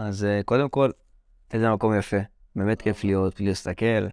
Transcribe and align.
אז 0.00 0.24
אה, 0.24 0.40
קודם 0.44 0.68
כל, 0.68 0.90
איזה 1.52 1.70
מקום 1.70 1.98
יפה. 1.98 2.16
באמת 2.56 2.82
כיף 2.82 3.04
להיות, 3.04 3.40
להסתכל. 3.40 4.06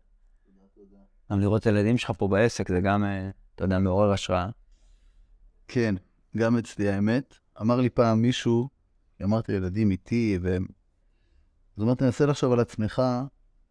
גם 1.31 1.39
לראות 1.39 1.61
את 1.61 1.67
הילדים 1.67 1.97
שלך 1.97 2.11
פה 2.17 2.27
בעסק, 2.27 2.69
זה 2.69 2.81
גם, 2.81 3.03
אה, 3.03 3.29
אתה 3.55 3.63
יודע, 3.63 3.79
מעורר 3.79 4.11
השראה. 4.11 4.50
כן, 5.67 5.95
גם 6.37 6.58
אצלי 6.58 6.89
האמת. 6.89 7.33
אמר 7.61 7.81
לי 7.81 7.89
פעם 7.89 8.21
מישהו, 8.21 8.70
אמרתי 9.23 9.52
לילדים 9.52 9.91
איתי, 9.91 10.39
והם... 10.41 10.65
זאת 11.75 11.82
אומרת, 11.84 11.98
תנסה 11.98 12.26
לחשוב 12.26 12.54
על 12.54 12.60
עצמך, 12.60 13.02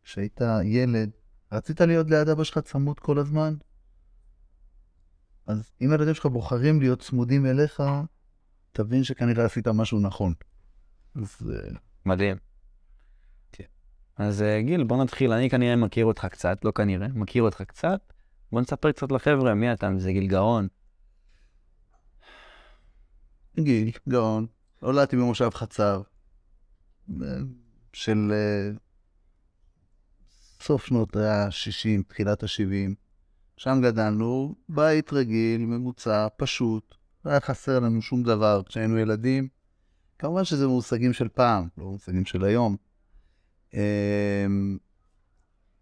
כשהיית 0.03 0.41
ילד, 0.64 1.11
רצית 1.53 1.80
להיות 1.80 2.11
ליד 2.11 2.29
אבא 2.29 2.45
שלך 2.45 2.59
צמוד 2.59 3.01
כל 3.01 3.19
הזמן? 3.19 3.55
אז 5.46 5.71
אם 5.80 5.91
הילדים 5.91 6.14
שלך 6.14 6.27
בוחרים 6.27 6.80
להיות 6.80 7.03
צמודים 7.03 7.46
אליך, 7.46 7.83
תבין 8.73 9.05
שכנראה 9.05 9.45
עשית 9.45 9.69
משהו 9.69 10.01
נכון. 10.01 10.35
אז... 11.14 11.53
אה, 12.07 12.12
מדהים. 12.12 12.36
כן. 13.52 13.64
אז 14.16 14.42
אה, 14.42 14.62
גיל, 14.62 14.84
בוא 14.84 15.05
נתחיל. 15.05 15.33
אני 15.33 15.51
כנראה 15.51 15.77
מכיר 15.77 16.05
אותך 16.05 16.24
קצת, 16.24 16.65
לא 16.65 16.70
כנראה, 16.70 17.09
מכיר 17.09 17.42
אותך 17.42 17.62
קצת. 17.62 18.12
בוא 18.52 18.60
נספר 18.60 18.92
קצת 18.92 19.12
לחבר'ה, 19.12 19.55
מי 19.55 19.73
אתה? 19.73 19.91
זה 19.98 20.12
גיל 20.12 20.27
גאון. 20.27 20.69
גיל, 23.60 23.91
גאון. 24.09 24.46
נולדתי 24.82 25.16
במושב 25.16 25.51
חצר, 25.55 26.02
אה, 27.10 27.27
של 27.92 28.32
סוף 30.60 30.87
שנות 30.87 31.16
ה-60, 31.16 32.02
תחילת 32.09 32.43
ה-70. 32.43 32.95
שם 33.57 33.80
גדלנו, 33.82 34.54
בית 34.68 35.12
רגיל, 35.12 35.60
ממוצע, 35.60 36.27
פשוט. 36.37 36.95
לא 37.24 37.30
היה 37.30 37.41
חסר 37.41 37.80
לנו 37.80 38.02
שום 38.02 38.23
דבר 38.23 38.62
כשהיינו 38.68 38.98
ילדים. 38.98 39.55
כמובן 40.19 40.45
שזה 40.45 40.66
מושגים 40.66 41.12
של 41.12 41.29
פעם, 41.29 41.69
לא 41.79 41.84
מושגים 41.84 42.24
של 42.24 42.45
היום. 42.45 42.77
אמ, 43.74 44.79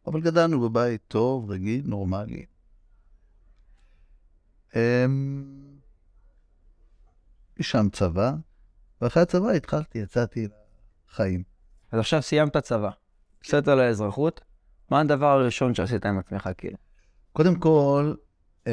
אבל 0.06 0.20
גדלנו 0.20 0.60
בבית 0.60 1.00
טוב, 1.08 1.50
רגיל, 1.50 1.82
נורמלי. 1.84 2.44
אמ, 4.76 5.44
משם 7.60 7.88
צבא, 7.92 8.32
ואחרי 9.00 9.22
הצבא 9.22 9.50
התחלתי, 9.50 9.98
יצאתי 9.98 10.48
לחיים. 11.10 11.42
אז 11.92 12.00
עכשיו 12.00 12.22
סיימת 12.22 12.56
צבא, 12.56 12.90
יצאת 13.44 13.66
לאזרחות, 13.66 14.40
מה 14.90 15.00
הדבר 15.00 15.26
הראשון 15.26 15.74
שעשית 15.74 16.06
עם 16.06 16.18
עצמך 16.18 16.48
כאילו? 16.58 16.76
קודם 17.32 17.54
כל, 17.54 18.14
אמ, 18.66 18.72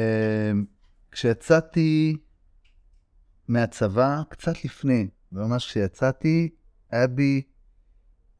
כשיצאתי 1.10 2.16
מהצבא, 3.48 4.22
קצת 4.28 4.64
לפני, 4.64 5.08
ממש 5.32 5.66
כשיצאתי, 5.66 6.48
היה 6.90 7.06
בי 7.06 7.42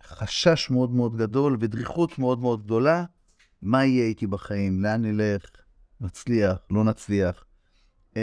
חשש 0.02 0.70
מאוד 0.70 0.90
מאוד 0.90 1.16
גדול 1.16 1.56
ודריכות 1.60 2.18
מאוד 2.18 2.40
מאוד 2.40 2.64
גדולה, 2.64 3.04
מה 3.62 3.84
יהיה 3.84 4.06
איתי 4.06 4.26
בחיים, 4.26 4.82
לאן 4.82 5.02
נלך, 5.02 5.50
נצליח, 6.00 6.58
לא 6.70 6.84
נצליח. 6.84 7.44
אמ, 8.16 8.20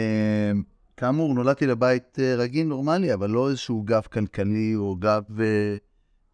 כאמור, 0.96 1.34
נולדתי 1.34 1.66
לבית 1.66 2.18
אה, 2.18 2.36
רגיל, 2.36 2.66
נורמלי, 2.66 3.14
אבל 3.14 3.30
לא 3.30 3.50
איזשהו 3.50 3.82
גב 3.82 4.02
כלכלי 4.02 4.74
או 4.76 4.96
גב 4.96 5.22
אה, 5.40 5.76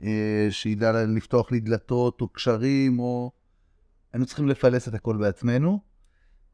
אה, 0.03 0.47
שידע 0.50 1.05
לפתוח 1.05 1.53
לי 1.53 1.61
דלתות 1.61 2.21
או 2.21 2.28
קשרים, 2.28 2.98
או... 2.98 3.31
היינו 4.12 4.27
צריכים 4.27 4.48
לפלס 4.48 4.89
את 4.89 4.95
הכל 4.95 5.17
בעצמנו, 5.17 5.81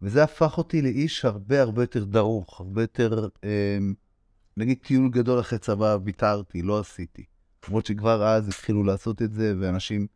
וזה 0.02 0.22
הפך 0.22 0.58
אותי 0.58 0.83
לאיש 0.83 1.24
הרבה 1.24 1.62
הרבה 1.62 1.83
יותר 1.83 2.05
דרוך, 2.05 2.61
הרבה 2.61 2.83
יותר, 2.83 3.28
אה, 3.44 3.78
נגיד 4.56 4.78
טיול 4.83 5.11
גדול 5.11 5.41
אחרי 5.41 5.58
צבא 5.58 5.98
ויתרתי, 6.05 6.62
לא 6.62 6.81
עשיתי. 6.81 7.25
למרות 7.69 7.86
שכבר 7.86 8.25
אז 8.27 8.48
התחילו 8.48 8.84
לעשות 8.84 9.22
את 9.22 9.33
זה, 9.33 9.55
ואנשים, 9.61 10.06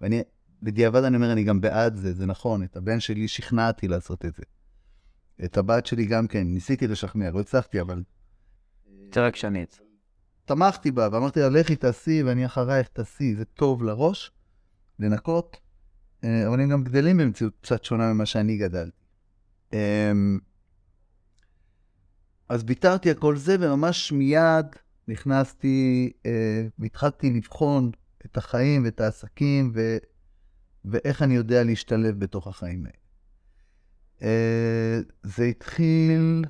ואני, 0.00 0.22
בדיעבד 0.62 1.04
אני 1.04 1.16
אומר, 1.16 1.32
אני 1.32 1.44
גם 1.44 1.60
בעד 1.60 1.96
זה, 1.96 2.12
זה 2.12 2.26
נכון, 2.26 2.62
את 2.62 2.76
הבן 2.76 3.00
שלי 3.00 3.28
שכנעתי 3.28 3.88
לעשות 3.88 4.24
את 4.24 4.34
זה. 4.34 4.42
את 5.44 5.56
הבת 5.56 5.86
שלי 5.86 6.06
גם 6.06 6.26
כן, 6.26 6.42
ניסיתי 6.46 6.86
לשכנע, 6.86 7.30
לא 7.30 7.40
הצלחתי, 7.40 7.80
אבל... 7.80 8.02
יותר 9.04 9.24
רגשנית. 9.24 9.80
תמכתי 10.44 10.90
בה, 10.90 11.08
ואמרתי 11.12 11.40
לה, 11.40 11.48
לכי 11.48 11.76
תעשי, 11.76 12.22
ואני 12.22 12.46
אחרייך 12.46 12.88
תעשי, 12.88 13.34
זה 13.34 13.44
טוב 13.44 13.82
לראש, 13.82 14.30
לנקות, 14.98 15.60
אה, 16.24 16.48
אבל 16.48 16.60
הם 16.60 16.68
גם 16.68 16.84
גדלים 16.84 17.16
במציאות 17.16 17.52
קצת 17.60 17.84
שונה 17.84 18.12
ממה 18.12 18.26
שאני 18.26 18.56
גדלתי. 18.56 19.00
אז 22.50 22.64
ביטרתי 22.64 23.10
הכל 23.10 23.36
זה, 23.36 23.56
וממש 23.60 24.12
מיד 24.12 24.66
נכנסתי 25.08 26.12
אה, 26.26 26.66
והתחלתי 26.78 27.30
לבחון 27.30 27.90
את 28.26 28.36
החיים 28.36 28.84
ואת 28.84 29.00
העסקים, 29.00 29.72
ו... 29.74 29.96
ואיך 30.84 31.22
אני 31.22 31.34
יודע 31.34 31.64
להשתלב 31.64 32.18
בתוך 32.18 32.46
החיים 32.46 32.86
האלה. 32.86 32.96
אה, 34.22 35.00
זה 35.22 35.44
התחיל 35.44 36.44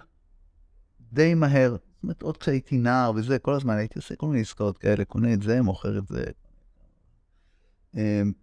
די 1.12 1.34
מהר. 1.34 1.70
זאת 1.70 2.02
אומרת, 2.02 2.22
עוד 2.22 2.36
כשהייתי 2.36 2.78
נער 2.78 3.12
וזה, 3.16 3.38
כל 3.38 3.54
הזמן 3.54 3.76
הייתי 3.76 3.98
עושה 3.98 4.16
כל 4.16 4.26
מיני 4.26 4.40
עסקאות 4.40 4.78
כאלה, 4.78 5.04
קונה 5.04 5.32
את 5.32 5.42
זה, 5.42 5.62
מוכר 5.62 5.98
את 5.98 6.04
זה. 6.08 6.24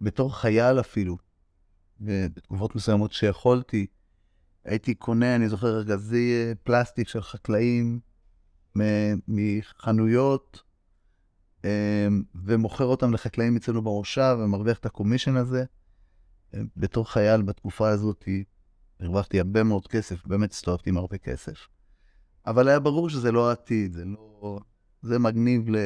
בתור 0.00 0.36
חייל 0.40 0.80
אפילו, 0.80 1.16
בתקופות 2.00 2.76
מסוימות 2.76 3.12
שיכולתי, 3.12 3.86
הייתי 4.68 4.94
קונה, 4.94 5.36
אני 5.36 5.48
זוכר, 5.48 5.76
ארגזי 5.76 6.54
פלסטיק 6.62 7.08
של 7.08 7.22
חקלאים 7.22 8.00
מחנויות, 9.28 10.62
ומוכר 12.34 12.84
אותם 12.84 13.14
לחקלאים 13.14 13.56
אצלנו 13.56 13.82
במושב, 13.82 14.36
ומרוויח 14.40 14.78
את 14.78 14.86
הקומישן 14.86 15.36
הזה. 15.36 15.64
בתור 16.76 17.10
חייל 17.10 17.42
בתקופה 17.42 17.88
הזאת 17.88 18.28
הרווחתי 19.00 19.38
הרבה 19.40 19.62
מאוד 19.62 19.86
כסף, 19.86 20.26
באמת 20.26 20.52
הסתובבתי 20.52 20.90
עם 20.90 20.96
הרבה 20.96 21.18
כסף. 21.18 21.68
אבל 22.46 22.68
היה 22.68 22.80
ברור 22.80 23.10
שזה 23.10 23.32
לא 23.32 23.48
העתיד, 23.48 23.92
זה 23.92 24.04
לא... 24.04 24.60
זה 25.02 25.18
מגניב 25.18 25.68
ל... 25.68 25.76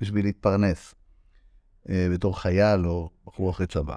בשביל 0.00 0.24
להתפרנס 0.24 0.94
אה, 1.88 2.08
בתור 2.12 2.40
חייל 2.40 2.86
או 2.86 3.10
בחור 3.26 3.50
אחרי 3.50 3.66
צבא. 3.66 3.96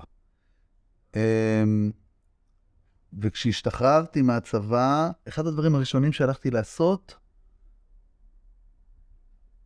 וכשהשתחררתי 3.22 4.22
מהצבא, 4.22 5.12
אחד 5.28 5.48
הדברים 5.48 5.76
הראשונים 5.76 6.12
שהלכתי 6.12 6.52
לעשות, 6.52 7.16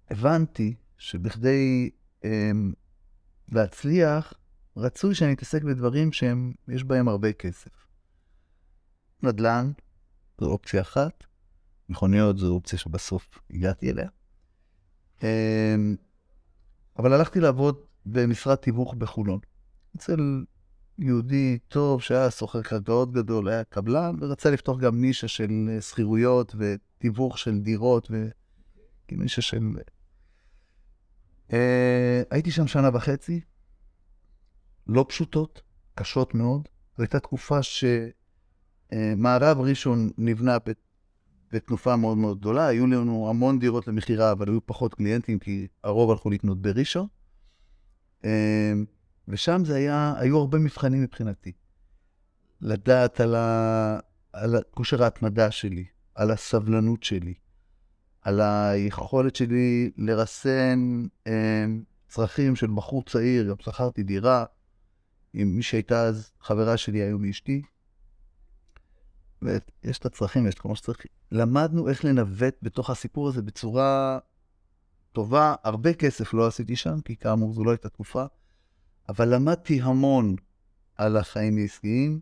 הבנתי 0.09 0.75
שבכדי 0.97 1.89
אה, 2.25 2.51
להצליח, 3.51 4.33
רצוי 4.77 5.15
שאני 5.15 5.33
אתעסק 5.33 5.63
בדברים 5.63 6.11
שיש 6.11 6.83
בהם 6.83 7.07
הרבה 7.07 7.33
כסף. 7.33 7.87
נדל"ן, 9.23 9.71
זו 10.41 10.45
אופציה 10.45 10.81
אחת, 10.81 11.23
מכוניות 11.89 12.37
זו 12.37 12.53
אופציה 12.53 12.79
שבסוף 12.79 13.39
הגעתי 13.49 13.91
אליה. 13.91 14.09
אמ, 15.23 15.95
אבל 16.99 17.13
הלכתי 17.13 17.39
לעבוד 17.39 17.77
במשרד 18.05 18.55
תיווך 18.55 18.93
בחולון. 18.93 19.39
אצל 19.95 20.43
יהודי 21.01 21.57
טוב 21.67 22.01
שהיה 22.01 22.29
סוחר 22.29 22.61
קרקעות 22.61 23.11
גדול, 23.11 23.49
היה 23.49 23.63
קבלן, 23.63 24.15
ורצה 24.19 24.51
לפתוח 24.51 24.79
גם 24.79 25.01
נישה 25.01 25.27
של 25.27 25.77
שכירויות 25.81 26.55
ותיווך 26.57 27.37
של 27.37 27.59
דירות, 27.59 28.11
ונישה 29.11 29.41
של... 29.41 29.59
אה, 31.53 32.21
הייתי 32.31 32.51
שם 32.51 32.67
שנה 32.67 32.89
וחצי, 32.93 33.41
לא 34.87 35.05
פשוטות, 35.09 35.61
קשות 35.95 36.33
מאוד. 36.33 36.67
זו 36.97 37.03
הייתה 37.03 37.19
תקופה 37.19 37.59
שמערב 38.93 39.59
ראשון 39.59 40.09
נבנה 40.17 40.57
בתנופה 41.51 41.95
מאוד 41.95 42.17
מאוד 42.17 42.39
גדולה. 42.39 42.67
היו 42.67 42.87
לנו 42.87 43.29
המון 43.29 43.59
דירות 43.59 43.87
למכירה, 43.87 44.31
אבל 44.31 44.49
היו 44.49 44.65
פחות 44.65 44.93
קליינטים, 44.93 45.39
כי 45.39 45.67
הרוב 45.83 46.11
הלכו 46.11 46.29
לקנות 46.29 46.61
בראשון. 46.61 47.07
ושם 49.27 49.61
זה 49.65 49.75
היה, 49.75 50.13
היו 50.17 50.37
הרבה 50.37 50.57
מבחנים 50.57 51.03
מבחינתי. 51.03 51.51
לדעת 52.61 53.19
על, 53.19 53.35
ה, 53.35 53.99
על 54.33 54.55
כושר 54.71 55.03
ההתמדה 55.03 55.51
שלי, 55.51 55.85
על 56.15 56.31
הסבלנות 56.31 57.03
שלי, 57.03 57.33
על 58.21 58.41
היכולת 58.41 59.35
שלי 59.35 59.91
לרסן 59.97 61.05
אה, 61.27 61.65
צרכים 62.07 62.55
של 62.55 62.67
בחור 62.75 63.03
צעיר, 63.03 63.49
גם 63.49 63.55
שכרתי 63.59 64.03
דירה 64.03 64.45
עם 65.33 65.47
מי 65.47 65.63
שהייתה 65.63 66.03
אז 66.03 66.31
חברה 66.39 66.77
שלי, 66.77 67.01
היום 67.01 67.25
אשתי, 67.25 67.61
ויש 69.41 69.99
את 69.99 70.05
הצרכים, 70.05 70.47
יש 70.47 70.53
את 70.53 70.59
כל 70.59 70.69
מה 70.69 70.75
שצריך. 70.75 71.05
למדנו 71.31 71.89
איך 71.89 72.05
לנווט 72.05 72.55
בתוך 72.61 72.89
הסיפור 72.89 73.27
הזה 73.27 73.41
בצורה 73.41 74.19
טובה. 75.11 75.55
הרבה 75.63 75.93
כסף 75.93 76.33
לא 76.33 76.47
עשיתי 76.47 76.75
שם, 76.75 77.01
כי 77.05 77.15
כאמור 77.15 77.53
זו 77.53 77.63
לא 77.63 77.71
הייתה 77.71 77.89
תקופה, 77.89 78.25
אבל 79.09 79.33
למדתי 79.35 79.81
המון 79.81 80.35
על 80.97 81.17
החיים 81.17 81.57
העסקיים, 81.57 82.19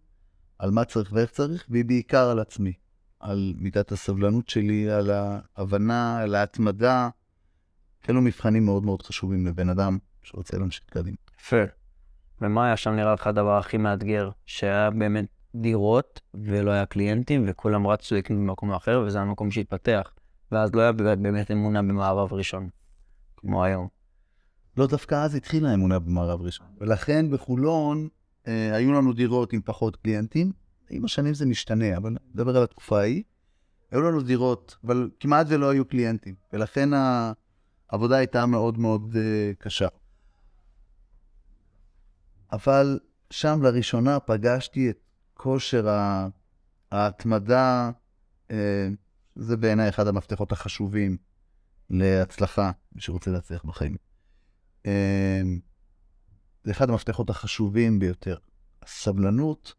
על 0.60 0.72
מה 0.72 0.86
צריך 0.86 1.14
ואיך 1.14 1.31
צריך, 1.31 1.66
ובעיקר 1.70 2.30
על 2.30 2.40
עצמי. 2.40 2.74
על 3.20 3.54
מידת 3.58 3.92
הסבלנות 3.92 4.50
שלי, 4.50 4.90
על 4.90 5.12
ההבנה, 5.12 6.20
על 6.20 6.36
ההתמדה, 6.36 7.10
אלו 8.10 8.22
מבחנים 8.22 8.66
מאוד 8.66 8.84
מאוד 8.84 9.02
חשובים 9.02 9.48
לבן 9.48 9.70
אדם 9.70 9.98
שרוצה 10.24 10.58
להמשיך 10.58 10.84
קדימה. 10.90 11.18
יפה. 11.40 11.64
ומה 12.42 12.66
היה 12.66 12.78
שם 12.78 12.92
נראה 12.92 13.14
לך 13.14 13.28
הדבר 13.28 13.58
הכי 13.58 13.78
מאתגר? 13.78 14.30
שהיה 14.46 14.90
באמת 14.90 15.26
דירות 15.56 16.22
ולא 16.34 16.72
היה 16.72 16.86
קליינטים 16.86 17.46
וכולם 17.48 17.88
רצו 17.88 18.16
לקנות 18.16 18.40
במקום 18.40 18.72
אחר 18.72 19.04
וזה 19.06 19.22
המקום 19.22 19.52
שהתפתח. 19.52 20.14
ואז 20.52 20.76
לא 20.76 20.81
היה 20.81 20.92
באמת 20.92 21.52
אמונה 21.52 21.81
במערב 21.81 22.34
ראשון, 22.34 22.70
כמו 23.38 23.64
היום. 23.64 23.88
לא 24.77 24.88
דווקא 24.88 25.16
אז 25.16 25.36
התחילה 25.36 25.71
האמונה 25.71 26.00
במערב 26.00 26.42
ראשון. 26.42 26.68
ולכן 26.77 27.31
בחולון 27.31 28.07
אה, 28.48 28.75
היו 28.75 28.94
לנו 28.94 29.13
דירות 29.13 29.54
עם 29.54 29.62
פחות 29.66 29.95
קליינטים. 29.95 30.51
עם 30.89 31.06
השנים 31.06 31.33
זה 31.33 31.45
משתנה, 31.45 31.98
אבל 31.98 32.16
נדבר 32.33 32.57
על 32.57 32.63
התקופה 32.63 33.00
ההיא. 33.00 33.24
היו 33.92 34.01
לנו 34.01 34.21
דירות, 34.21 34.77
אבל 34.83 35.10
כמעט 35.19 35.45
ולא 35.50 35.69
היו 35.69 35.86
קליינטים, 35.86 36.36
ולכן 36.54 36.89
העבודה 37.89 38.18
הייתה 38.18 38.45
מאוד 38.45 38.77
מאוד 38.77 39.13
uh, 39.13 39.63
קשה. 39.63 39.88
אבל 42.51 43.00
שם 43.30 43.60
לראשונה 43.63 44.19
פגשתי 44.19 44.89
את 44.89 44.98
כושר 45.33 45.88
ההתמדה, 46.92 47.92
uh, 48.48 48.54
זה 49.36 49.57
בעיניי 49.57 49.89
אחד 49.89 50.07
המפתחות 50.07 50.51
החשובים 50.51 51.18
להצלחה, 51.89 52.71
מי 52.95 53.01
שרוצה 53.01 53.31
להצליח 53.31 53.63
בחיים. 53.66 54.08
Uh, 54.89 55.47
זה 56.63 56.71
אחד 56.71 56.89
המפתחות 56.89 57.30
החשובים 57.30 58.00
ביותר. 58.00 58.38
הסבלנות 58.81 59.74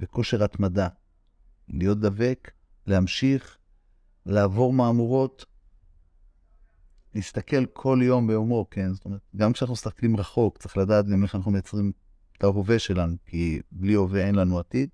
וכושר 0.00 0.44
התמדה. 0.44 0.88
להיות 1.68 2.00
דבק, 2.00 2.50
להמשיך, 2.86 3.58
לעבור 4.26 4.72
מהמורות, 4.72 5.44
להסתכל 7.14 7.66
כל 7.66 7.98
יום 8.02 8.26
ביומו, 8.26 8.66
כן? 8.70 8.92
זאת 8.92 9.04
אומרת, 9.04 9.20
גם 9.36 9.52
כשאנחנו 9.52 9.72
מסתכלים 9.72 10.16
רחוק, 10.16 10.58
צריך 10.58 10.76
לדעת 10.76 11.06
גם 11.06 11.22
איך 11.22 11.34
אנחנו 11.34 11.50
מייצרים 11.50 11.92
את 12.38 12.44
ההווה 12.44 12.78
שלנו, 12.78 13.16
כי 13.26 13.60
בלי 13.72 13.94
הווה 13.94 14.26
אין 14.26 14.34
לנו 14.34 14.58
עתיד. 14.58 14.88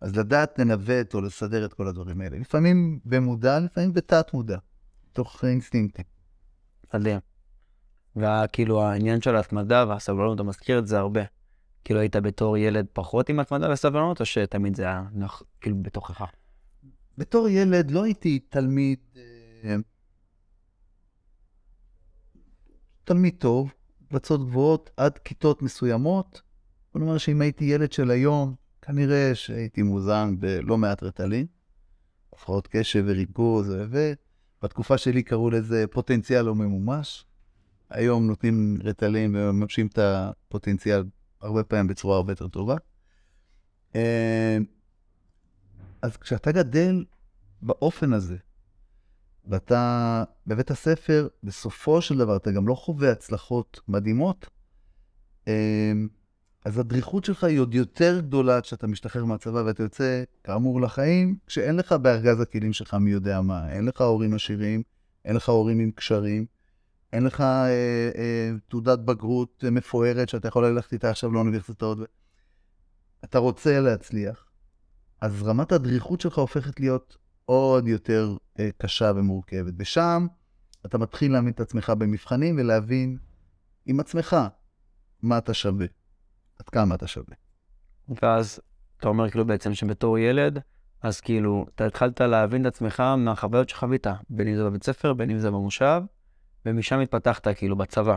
אז 0.00 0.16
לדעת 0.16 0.58
לנווט 0.58 1.14
או 1.14 1.20
לסדר 1.20 1.64
את 1.64 1.74
כל 1.74 1.88
הדברים 1.88 2.20
האלה. 2.20 2.38
לפעמים 2.38 3.00
במודע, 3.04 3.60
לפעמים 3.60 3.92
בתת-מודע, 3.92 4.58
תוך 5.12 5.44
אינסטינקטים. 5.44 6.04
מדהים. 6.94 7.33
וכאילו 8.16 8.82
העניין 8.82 9.20
של 9.20 9.36
ההתמדה 9.36 9.84
והסבלנות, 9.88 10.34
אתה 10.34 10.42
מזכיר 10.42 10.78
את 10.78 10.86
זה 10.86 10.98
הרבה. 10.98 11.22
כאילו 11.84 12.00
היית 12.00 12.16
בתור 12.16 12.56
ילד 12.56 12.86
פחות 12.92 13.28
עם 13.28 13.40
התמדה 13.40 13.72
וסבלנות, 13.72 14.20
או 14.20 14.26
שתמיד 14.26 14.76
זה 14.76 14.82
היה 14.82 15.02
נח, 15.12 15.42
כאילו 15.60 15.76
בתוכך? 15.82 16.24
בתור 17.18 17.48
ילד 17.48 17.90
לא 17.90 18.04
הייתי 18.04 18.38
תלמיד, 18.38 18.98
אה, 19.64 19.76
תלמיד 23.04 23.34
טוב, 23.38 23.72
קבצות 24.08 24.46
גבוהות 24.46 24.90
עד 24.96 25.18
כיתות 25.18 25.62
מסוימות. 25.62 26.42
בוא 26.92 27.00
נאמר 27.00 27.18
שאם 27.18 27.40
הייתי 27.40 27.64
ילד 27.64 27.92
של 27.92 28.10
היום, 28.10 28.54
כנראה 28.82 29.34
שהייתי 29.34 29.82
מוזן 29.82 30.34
בלא 30.38 30.78
מעט 30.78 31.02
רטלין, 31.02 31.46
הפרעות 32.32 32.68
קשב 32.70 33.04
וריכוז, 33.06 33.72
ובתקופה 33.90 34.98
שלי 34.98 35.22
קראו 35.22 35.50
לזה 35.50 35.84
פוטנציאל 35.90 36.42
לא 36.42 36.54
ממומש. 36.54 37.26
היום 37.94 38.26
נותנים 38.26 38.78
רטלין 38.84 39.36
ומממשים 39.36 39.86
את 39.86 39.98
הפוטנציאל 39.98 41.04
הרבה 41.40 41.64
פעמים 41.64 41.86
בצורה 41.86 42.16
הרבה 42.16 42.32
יותר 42.32 42.48
טובה. 42.48 42.76
אה, 43.96 44.58
אז 46.02 46.16
כשאתה 46.16 46.52
גדל 46.52 47.04
באופן 47.62 48.12
הזה, 48.12 48.36
ואתה 49.46 50.24
בבית 50.46 50.70
הספר, 50.70 51.28
בסופו 51.42 52.02
של 52.02 52.18
דבר 52.18 52.36
אתה 52.36 52.50
גם 52.50 52.68
לא 52.68 52.74
חווה 52.74 53.12
הצלחות 53.12 53.80
מדהימות, 53.88 54.46
אה, 55.48 55.92
אז 56.64 56.78
הדריכות 56.78 57.24
שלך 57.24 57.44
היא 57.44 57.58
עוד 57.58 57.74
יותר 57.74 58.20
גדולה 58.20 58.60
כשאתה 58.60 58.86
משתחרר 58.86 59.24
מהצבא 59.24 59.62
ואתה 59.66 59.82
יוצא, 59.82 60.22
כאמור, 60.44 60.80
לחיים, 60.80 61.36
כשאין 61.46 61.76
לך 61.76 61.92
בארגז 61.92 62.40
הכלים 62.40 62.72
שלך 62.72 62.94
מי 62.94 63.10
יודע 63.10 63.40
מה, 63.40 63.72
אין 63.72 63.84
לך 63.84 64.00
הורים 64.00 64.34
עשירים, 64.34 64.82
אין 65.24 65.36
לך 65.36 65.48
הורים 65.48 65.78
עם 65.78 65.90
קשרים, 65.90 66.46
אין 67.14 67.24
לך 67.24 67.40
אה, 67.40 67.66
אה, 68.18 68.50
תעודת 68.68 68.98
בגרות 68.98 69.64
מפוארת 69.72 70.28
שאתה 70.28 70.48
יכול 70.48 70.66
ללכת 70.66 70.92
איתה 70.92 71.10
עכשיו 71.10 71.32
לאוניברסיטאות. 71.32 71.98
אתה 73.24 73.38
רוצה 73.38 73.80
להצליח, 73.80 74.50
אז 75.20 75.42
רמת 75.42 75.72
הדריכות 75.72 76.20
שלך 76.20 76.38
הופכת 76.38 76.80
להיות 76.80 77.16
עוד 77.44 77.88
יותר 77.88 78.36
אה, 78.58 78.68
קשה 78.78 79.12
ומורכבת. 79.16 79.74
ושם 79.78 80.26
אתה 80.86 80.98
מתחיל 80.98 81.32
להעמיד 81.32 81.54
את 81.54 81.60
עצמך 81.60 81.90
במבחנים 81.98 82.56
ולהבין 82.58 83.18
עם 83.86 84.00
עצמך 84.00 84.36
מה 85.22 85.38
אתה 85.38 85.54
שווה, 85.54 85.86
עד 86.58 86.68
כמה 86.68 86.94
אתה 86.94 87.06
שווה. 87.06 87.34
ואז 88.22 88.60
אתה 88.96 89.08
אומר 89.08 89.30
כאילו 89.30 89.46
בעצם 89.46 89.74
שבתור 89.74 90.18
ילד, 90.18 90.58
אז 91.02 91.20
כאילו, 91.20 91.66
אתה 91.74 91.86
התחלת 91.86 92.20
להבין 92.20 92.62
את 92.62 92.66
עצמך 92.66 93.00
מהחוויות 93.00 93.68
שחווית, 93.68 94.06
בין 94.30 94.48
אם 94.48 94.56
זה 94.56 94.64
בבית 94.64 94.84
ספר, 94.84 95.12
בין 95.12 95.30
אם 95.30 95.38
זה 95.38 95.50
במושב, 95.50 96.02
ומשם 96.66 97.00
התפתחת 97.00 97.48
כאילו 97.48 97.76
בצבא. 97.76 98.16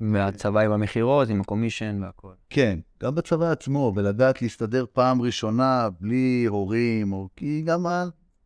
מהצבא 0.00 0.60
עם 0.60 0.72
המכירות, 0.72 1.28
עם 1.28 1.40
הקומישן 1.40 2.02
והכל. 2.02 2.32
כן, 2.50 2.78
גם 3.02 3.14
בצבא 3.14 3.50
עצמו, 3.50 3.92
ולדעת 3.96 4.42
להסתדר 4.42 4.84
פעם 4.92 5.22
ראשונה 5.22 5.88
בלי 6.00 6.44
הורים, 6.48 7.12
או 7.12 7.28
כי 7.36 7.62
גם 7.62 7.86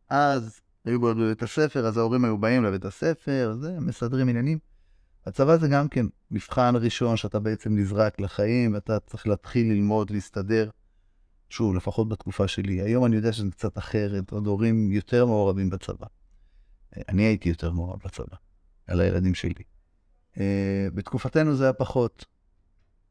אז 0.09 0.61
היו 0.85 1.01
בבית 1.01 1.43
הספר, 1.43 1.87
אז 1.87 1.97
ההורים 1.97 2.25
היו 2.25 2.37
באים 2.37 2.63
לבית 2.63 2.85
הספר, 2.85 3.55
זה, 3.59 3.79
מסדרים 3.79 4.29
עניינים. 4.29 4.57
הצבא 5.25 5.57
זה 5.57 5.67
גם 5.67 5.87
כן 5.87 6.05
מבחן 6.31 6.73
ראשון 6.75 7.17
שאתה 7.17 7.39
בעצם 7.39 7.75
נזרק 7.75 8.19
לחיים, 8.19 8.73
ואתה 8.73 8.99
צריך 8.99 9.27
להתחיל 9.27 9.67
ללמוד, 9.67 10.11
להסתדר. 10.11 10.69
שוב, 11.49 11.75
לפחות 11.75 12.09
בתקופה 12.09 12.47
שלי. 12.47 12.81
היום 12.81 13.05
אני 13.05 13.15
יודע 13.15 13.33
שזה 13.33 13.51
קצת 13.51 13.77
אחרת, 13.77 14.31
עוד 14.31 14.47
הורים 14.47 14.91
יותר 14.91 15.25
מעורבים 15.25 15.69
בצבא. 15.69 16.07
אני 17.09 17.23
הייתי 17.23 17.49
יותר 17.49 17.71
מעורב 17.71 17.99
בצבא. 18.05 18.35
על 18.87 19.01
הילדים 19.01 19.35
שלי. 19.35 19.63
Uh, 20.33 20.37
בתקופתנו 20.93 21.55
זה 21.55 21.63
היה 21.63 21.73
פחות. 21.73 22.25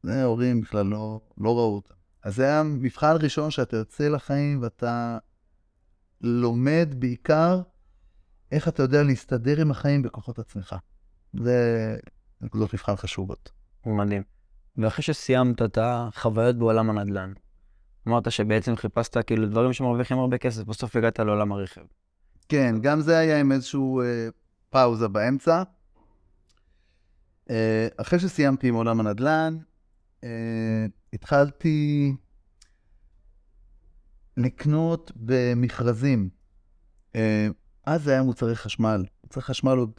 זה 0.03 0.23
הורים 0.23 0.61
בכלל 0.61 0.85
לא, 0.85 1.21
לא 1.37 1.57
ראו 1.57 1.75
אותם. 1.75 1.93
אז 2.23 2.35
זה 2.35 2.43
היה 2.43 2.63
מבחן 2.63 3.15
ראשון 3.21 3.51
שאתה 3.51 3.77
יוצא 3.77 4.07
לחיים 4.07 4.61
ואתה 4.61 5.17
לומד 6.21 6.95
בעיקר 6.97 7.61
איך 8.51 8.67
אתה 8.67 8.83
יודע 8.83 9.03
להסתדר 9.03 9.61
עם 9.61 9.71
החיים 9.71 10.01
בכוחות 10.01 10.39
עצמך. 10.39 10.75
זה 11.33 11.97
נקודות 12.41 12.73
מבחן 12.73 12.95
חשובות. 12.95 13.51
מדהים. 13.85 14.23
ואחרי 14.77 15.03
שסיימת 15.03 15.61
את 15.61 15.77
החוויות 15.81 16.55
בעולם 16.55 16.89
הנדל"ן, 16.89 17.33
אמרת 18.07 18.31
שבעצם 18.31 18.75
חיפשת 18.75 19.17
כאילו 19.27 19.47
דברים 19.47 19.73
שמרוויחים 19.73 20.17
הרבה 20.17 20.37
כסף, 20.37 20.63
בסוף 20.63 20.95
הגעת 20.95 21.19
לעולם 21.19 21.51
הרכב. 21.51 21.81
כן, 22.49 22.75
גם 22.81 23.01
זה 23.01 23.17
היה 23.17 23.39
עם 23.39 23.51
איזשהו 23.51 24.01
אה, 24.01 24.27
פאוזה 24.73 25.07
באמצע. 25.07 25.63
אה, 27.49 27.87
אחרי 27.97 28.19
שסיימתי 28.19 28.67
עם 28.67 28.75
עולם 28.75 28.99
הנדל"ן, 28.99 29.57
אה, 30.23 30.85
התחלתי 31.13 32.13
לקנות 34.37 35.11
במכרזים. 35.15 36.29
אה, 37.15 37.47
אז 37.85 38.03
זה 38.03 38.11
היה 38.11 38.23
מוצרי 38.23 38.55
חשמל. 38.55 39.05
מוצרי 39.23 39.43
חשמל 39.43 39.77
עוד, 39.77 39.91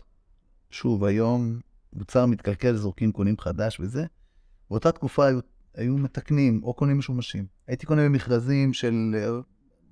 שוב, 0.71 1.05
היום 1.05 1.61
מוצר 1.93 2.27
מתקלקל, 2.27 2.77
זורקים, 2.77 3.13
קונים 3.13 3.39
חדש 3.39 3.81
וזה. 3.81 4.07
באותה 4.71 4.93
תקופה 4.93 5.27
היו, 5.27 5.39
היו 5.75 5.97
מתקנים 5.97 6.61
או 6.63 6.75
קונים 6.75 6.99
משומשים. 6.99 7.47
הייתי 7.67 7.87
קונה 7.87 8.05
במכרזים 8.05 8.73
של 8.73 9.15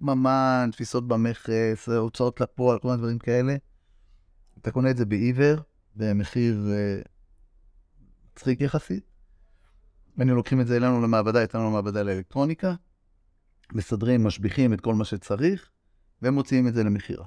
ממן, 0.00 0.70
תפיסות 0.72 1.08
במכס, 1.08 1.88
הוצאות 1.88 2.40
לפועל, 2.40 2.78
כל 2.78 2.88
מיני 2.88 2.98
דברים 2.98 3.18
כאלה. 3.18 3.56
אתה 4.62 4.70
קונה 4.70 4.90
את 4.90 4.96
זה 4.96 5.04
בעיוור, 5.04 5.60
במחיר 5.96 6.66
uh, 6.66 7.08
מצחיק 8.32 8.60
יחסית. 8.60 9.04
היינו 10.18 10.34
לוקחים 10.34 10.60
את 10.60 10.66
זה 10.66 10.76
אלינו 10.76 11.02
למעבדה, 11.02 11.38
הייתה 11.38 11.58
לנו 11.58 11.70
מעבדה 11.70 12.02
לאלקטרוניקה, 12.02 12.74
מסדרים, 13.72 14.24
משביחים 14.24 14.72
את 14.72 14.80
כל 14.80 14.94
מה 14.94 15.04
שצריך, 15.04 15.70
ומוציאים 16.22 16.68
את 16.68 16.74
זה 16.74 16.84
למכירה. 16.84 17.24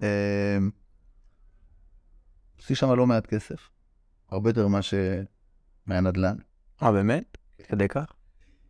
Uh, 0.00 0.04
עשיתי 2.58 2.74
שם 2.74 2.90
לא 2.90 3.06
מעט 3.06 3.26
כסף, 3.26 3.68
הרבה 4.28 4.50
יותר 4.50 4.68
ממה 4.68 4.82
ש... 4.82 4.94
מהנדל"ן. 5.86 6.36
אה, 6.82 6.92
באמת? 6.92 7.38
כדי 7.68 7.88
כך? 7.88 8.12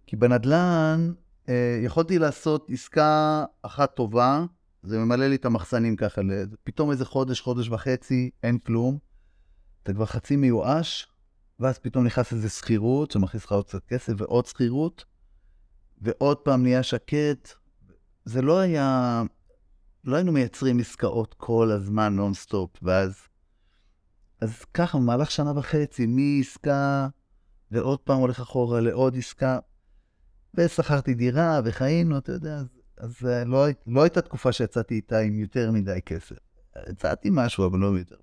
כי 0.06 0.16
בנדל"ן 0.16 1.12
אה, 1.48 1.80
יכולתי 1.84 2.18
לעשות 2.18 2.66
עסקה 2.70 3.44
אחת 3.62 3.96
טובה, 3.96 4.44
זה 4.82 4.98
ממלא 4.98 5.26
לי 5.26 5.36
את 5.36 5.44
המחסנים 5.44 5.96
ככה, 5.96 6.20
פתאום 6.64 6.90
איזה 6.90 7.04
חודש, 7.04 7.40
חודש 7.40 7.68
וחצי, 7.68 8.30
אין 8.42 8.58
כלום. 8.58 8.98
אתה 9.82 9.92
כבר 9.92 10.06
חצי 10.06 10.36
מיואש, 10.36 11.06
ואז 11.60 11.78
פתאום 11.78 12.04
נכנס 12.04 12.32
איזה 12.32 12.48
שכירות 12.48 13.10
שמכניס 13.10 13.44
לך 13.44 13.52
עוד 13.52 13.66
קצת 13.66 13.86
כסף 13.86 14.12
ועוד 14.16 14.46
שכירות, 14.46 15.04
ועוד 16.00 16.36
פעם 16.36 16.62
נהיה 16.62 16.82
שקט. 16.82 17.48
זה 18.24 18.42
לא 18.42 18.58
היה, 18.58 19.22
לא 20.04 20.16
היינו 20.16 20.32
מייצרים 20.32 20.80
עסקאות 20.80 21.34
כל 21.34 21.70
הזמן 21.70 22.16
נונסטופ, 22.16 22.70
ואז 22.82 23.14
אז 24.42 24.64
ככה, 24.74 24.98
במהלך 24.98 25.30
שנה 25.30 25.58
וחצי, 25.58 26.06
מעסקה, 26.06 27.08
ועוד 27.70 27.98
פעם 27.98 28.18
הולך 28.18 28.40
אחורה 28.40 28.80
לעוד 28.80 29.16
עסקה, 29.16 29.58
ושכרתי 30.54 31.14
דירה, 31.14 31.60
וחיינו, 31.64 32.18
אתה 32.18 32.32
יודע, 32.32 32.56
אז, 32.56 32.66
אז 33.02 33.26
אה, 33.26 33.44
לא, 33.44 33.66
לא 33.86 34.02
הייתה 34.02 34.20
תקופה 34.20 34.52
שיצאתי 34.52 34.94
איתה 34.94 35.18
עם 35.18 35.38
יותר 35.38 35.70
מדי 35.70 35.98
כסף. 36.06 36.36
הצעתי 36.76 37.28
משהו, 37.32 37.66
אבל 37.66 37.78
לא 37.78 37.86
יותר. 37.86 38.16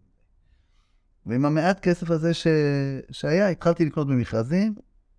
ועם 1.25 1.45
המעט 1.45 1.79
כסף 1.79 2.12
הזה 2.12 2.33
ש... 2.33 2.48
שהיה, 3.12 3.50
התחלתי 3.50 3.86
לקנות 3.86 4.07
במכרזים, 4.07 4.75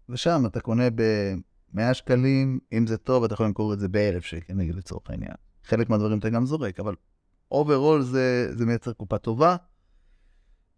ושם 0.08 0.42
אתה 0.46 0.60
קונה 0.60 0.90
ב-100 0.94 1.94
שקלים, 1.94 2.58
אם 2.72 2.86
זה 2.86 2.96
טוב, 2.96 3.24
אתה 3.24 3.34
יכול 3.34 3.46
למכור 3.46 3.72
את 3.72 3.80
זה 3.80 3.88
ב-1,000 3.88 4.20
שקל, 4.20 4.54
נגיד 4.54 4.74
לצורך 4.74 5.10
העניין. 5.10 5.34
חלק 5.64 5.90
מהדברים 5.90 6.18
אתה 6.18 6.30
גם 6.30 6.46
זורק, 6.46 6.80
אבל 6.80 6.94
overall 7.50 8.02
זה, 8.02 8.48
זה 8.56 8.66
מייצר 8.66 8.92
קופה 8.92 9.18
טובה. 9.18 9.56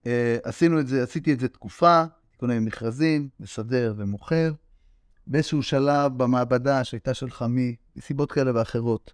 אה, 0.05 0.07
עשינו 0.43 0.81
את 0.81 0.87
זה, 0.87 1.03
עשיתי 1.03 1.33
את 1.33 1.41
זה 1.41 1.49
תקופה, 1.49 2.05
קונה 2.37 2.61
מכרזים, 2.61 3.29
מסדר 3.41 3.95
ומוכר. 3.97 4.53
באיזשהו 5.27 5.63
שלב 5.63 6.19
במעבדה 6.19 6.85
שהייתה 6.85 7.15
של 7.15 7.31
חמי, 7.31 7.77
מסיבות 7.97 8.33
כאלה 8.33 8.51
ואחרות, 8.55 9.13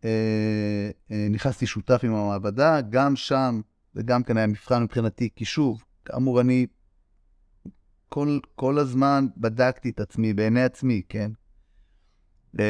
אה, 0.00 0.02
אה, 0.02 1.14
נכנסתי 1.30 1.66
שותף 1.66 2.00
עם 2.02 2.14
המעבדה, 2.14 2.80
גם 2.80 3.16
שם, 3.16 3.60
וגם 3.94 4.22
כאן 4.22 4.36
היה 4.36 4.46
מבחן 4.46 4.82
מבחינתי, 4.82 5.28
כי 5.36 5.44
שוב, 5.44 5.84
כאמור, 6.04 6.40
אני 6.40 6.66
כל, 8.08 8.38
כל 8.54 8.78
הזמן 8.78 9.26
בדקתי 9.36 9.90
את 9.90 10.00
עצמי, 10.00 10.34
בעיני 10.34 10.62
עצמי, 10.62 11.02
כן? 11.08 11.30
Uh, 12.56 12.60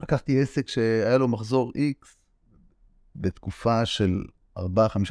לקחתי 0.00 0.40
עסק 0.40 0.68
שהיה 0.68 1.18
לו 1.18 1.28
מחזור 1.28 1.72
X 1.76 2.06
בתקופה 3.16 3.86
של 3.86 4.24
4-5 4.58 4.62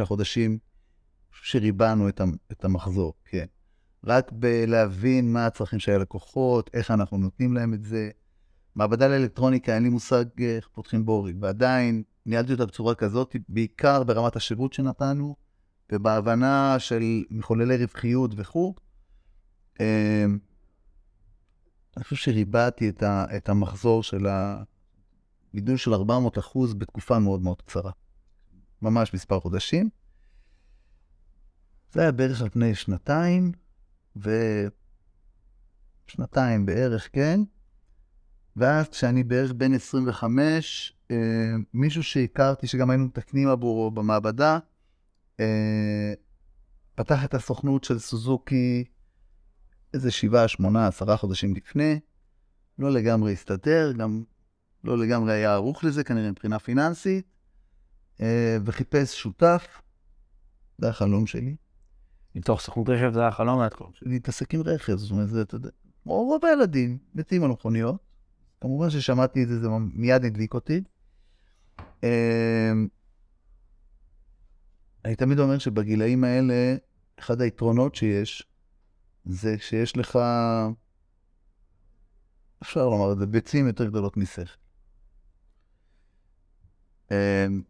חודשים, 0.04 0.58
שריבענו 1.32 2.10
את 2.52 2.66
המחזור, 2.66 3.14
כן. 3.26 3.46
רק 4.04 4.32
בלהבין 4.32 5.34
מה 5.34 5.46
הצרכים 5.46 5.80
של 5.80 5.92
הלקוחות, 5.92 6.70
איך 6.74 6.92
אנחנו 6.92 7.18
נותנים 7.18 7.54
להם 7.54 7.74
את 7.74 7.86
זה. 7.86 8.10
מעבדה 8.76 9.08
לאלקטרוניקה, 9.08 9.76
אין 9.76 9.84
לי 9.84 9.90
מושג 9.90 10.26
איך 10.40 10.68
פותחים 10.74 11.06
בורג, 11.06 11.36
ועדיין 11.40 12.04
ניהלתי 12.26 12.54
אותה 12.54 12.66
בצורה 12.66 12.96
כזאת, 12.96 13.36
בעיקר 13.50 14.04
ברמת 14.04 14.36
השירות 14.36 14.74
שנתנו, 14.74 15.36
ובהבנה 15.92 16.76
של 16.80 17.24
מחוללי 17.30 17.78
רווחיות 17.78 18.32
וכו'. 18.36 18.76
אמ, 19.80 20.40
אני 21.98 22.04
חושב 22.04 22.16
שריבעתי 22.16 22.92
את 23.04 23.50
המחזור 23.50 24.04
של 24.04 24.28
ה... 24.28 24.64
גידול 25.56 25.78
של 25.78 25.94
400 25.94 26.38
אחוז 26.38 26.74
בתקופה 26.74 27.20
מאוד 27.20 27.42
מאוד 27.42 27.62
קצרה. 27.62 27.92
ממש 28.82 29.14
מספר 29.14 29.40
חודשים. 29.40 29.90
זה 31.92 32.02
היה 32.02 32.12
בערך 32.12 32.42
על 32.42 32.50
פני 32.50 32.76
שנתיים, 32.76 33.52
ושנתיים 36.08 36.66
בערך, 36.66 37.10
כן. 37.14 37.40
ואז 38.56 38.90
כשאני 38.90 39.24
בערך 39.24 39.52
בן 39.52 39.74
25, 39.74 40.94
אה, 41.12 41.16
מישהו 41.74 42.04
שהכרתי, 42.04 42.68
שגם 42.68 42.90
היינו 42.90 43.06
מתקנים 43.06 43.48
עבורו 43.48 43.92
במעבדה, 43.92 44.60
אה, 45.40 46.14
פתח 46.96 47.26
את 47.26 47.34
הסוכנות 47.34 47.84
של 47.84 48.00
סוזוקי 48.00 48.84
איזה 49.94 50.12
שבעה, 50.12 50.48
שמונה, 50.48 50.88
עשרה 50.88 51.18
חודשים 51.18 51.56
לפני. 51.56 52.00
לא 52.80 52.92
לגמרי 52.92 53.34
הסתדר, 53.34 53.92
גם 53.92 54.24
לא 54.84 54.98
לגמרי 54.98 55.34
היה 55.34 55.54
ערוך 55.54 55.84
לזה, 55.84 56.04
כנראה 56.04 56.32
מבחינה 56.32 56.60
פיננסית, 56.60 57.26
אה, 58.22 58.58
וחיפש 58.66 59.22
שותף, 59.22 59.82
זה 60.78 60.90
החלום 60.90 61.28
שלי. 61.28 61.56
מתוך 62.36 62.62
סוכנות 62.62 62.90
רכב 62.90 63.14
זה 63.14 63.28
החלום 63.28 63.60
עד 63.60 63.74
כה. 63.74 63.86
להתעסק 64.02 64.54
עם 64.54 64.62
רכב, 64.66 64.96
זאת 64.96 65.12
אומרת, 65.12 65.30
אתה 65.42 65.56
יודע, 65.56 65.70
כמו 66.04 66.14
רוב 66.14 66.46
הילדים, 66.46 66.98
מתים 67.16 67.44
על 67.44 67.50
מכוניות. 67.50 67.96
כמובן 68.62 68.90
ששמעתי 68.90 69.44
את 69.44 69.48
זה, 69.48 69.60
זה 69.60 69.68
מיד 69.94 70.26
הדליק 70.26 70.54
אותי. 70.54 70.82
אה, 72.04 72.72
אני 75.06 75.16
תמיד 75.16 75.40
אומר 75.40 75.58
שבגילאים 75.58 76.24
האלה, 76.24 76.76
אחד 77.20 77.42
היתרונות 77.42 77.96
שיש, 77.96 78.48
זה 79.26 79.56
שיש 79.60 79.98
לך, 79.98 80.20
אפשר 82.64 82.90
לומר 82.90 83.14
את 83.14 83.20
זה, 83.20 83.26
ביצים 83.26 83.68
יותר 83.68 83.86
גדולות 83.86 84.18
משכל. 84.18 84.42
אמ, 87.12 87.62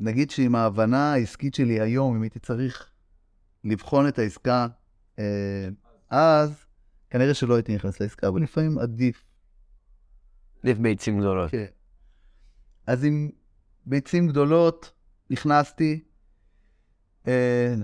נגיד 0.00 0.30
שעם 0.30 0.54
ההבנה 0.54 1.12
העסקית 1.12 1.54
שלי 1.54 1.80
היום, 1.80 2.16
אם 2.16 2.22
הייתי 2.22 2.38
צריך 2.38 2.90
לבחון 3.64 4.08
את 4.08 4.18
העסקה 4.18 4.66
אה, 5.18 5.68
אז, 6.10 6.64
כנראה 7.10 7.34
שלא 7.34 7.54
הייתי 7.54 7.74
נכנס 7.74 8.00
לעסקה, 8.00 8.28
אבל 8.28 8.42
לפעמים 8.42 8.78
עדיף. 8.78 9.24
עדיף 10.62 10.78
ביצים 10.78 11.18
גדולות. 11.18 11.50
כן. 11.50 11.64
אז 12.86 13.04
עם 13.04 13.30
ביצים 13.86 14.28
גדולות 14.28 14.92
נכנסתי. 15.30 16.00
אה, 17.28 17.74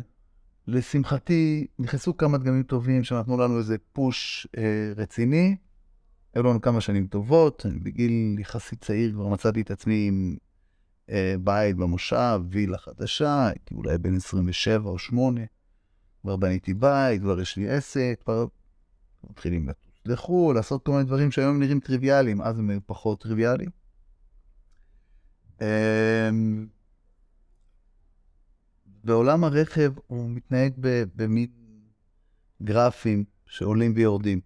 לשמחתי, 0.69 1.67
נכנסו 1.79 2.17
כמה 2.17 2.39
דגמים 2.39 2.63
טובים 2.63 3.05
שנתנו 3.05 3.39
לנו 3.39 3.59
איזה 3.59 3.77
פוש 3.93 4.47
אה, 4.57 4.93
רציני. 4.97 5.57
היו 6.35 6.43
לנו 6.43 6.61
כמה 6.61 6.81
שנים 6.81 7.07
טובות, 7.07 7.67
בגיל 7.83 8.37
יחסית 8.39 8.85
צעיר 8.85 9.13
כבר 9.13 9.29
מצאתי 9.29 9.61
את 9.61 9.71
עצמי 9.71 10.07
עם 10.09 10.37
אה, 11.11 11.35
בית 11.41 11.77
במושב, 11.77 12.41
וילה 12.51 12.79
חדשה, 12.79 13.47
הייתי 13.47 13.75
אולי 13.75 13.99
בן 13.99 14.17
27 14.17 14.91
או 14.91 14.99
8, 14.99 15.41
כבר 16.27 16.37
בניתי 16.37 16.75
בית, 16.75 17.21
כבר 17.21 17.41
יש 17.41 17.57
לי 17.57 17.71
עסק, 17.71 18.21
כבר 18.25 18.47
מתחילים 19.31 19.69
לטוס 19.69 19.93
לחו"ל, 20.05 20.55
לעשות 20.55 20.85
כל 20.85 20.93
מיני 20.93 21.05
דברים 21.05 21.31
שהיום 21.31 21.61
נראים 21.61 21.81
טריוויאליים, 21.81 22.43
אז 22.43 22.59
הם 22.59 22.81
פחות 22.87 23.21
טריוויאליים. 23.21 23.71
אמ, 25.61 26.67
בעולם 29.05 29.45
הרכב 29.45 29.93
הוא 30.07 30.31
מתנהג 30.31 30.73
במין 31.17 31.47
גרפים 32.63 33.25
שעולים 33.47 33.93
ויורדים. 33.97 34.41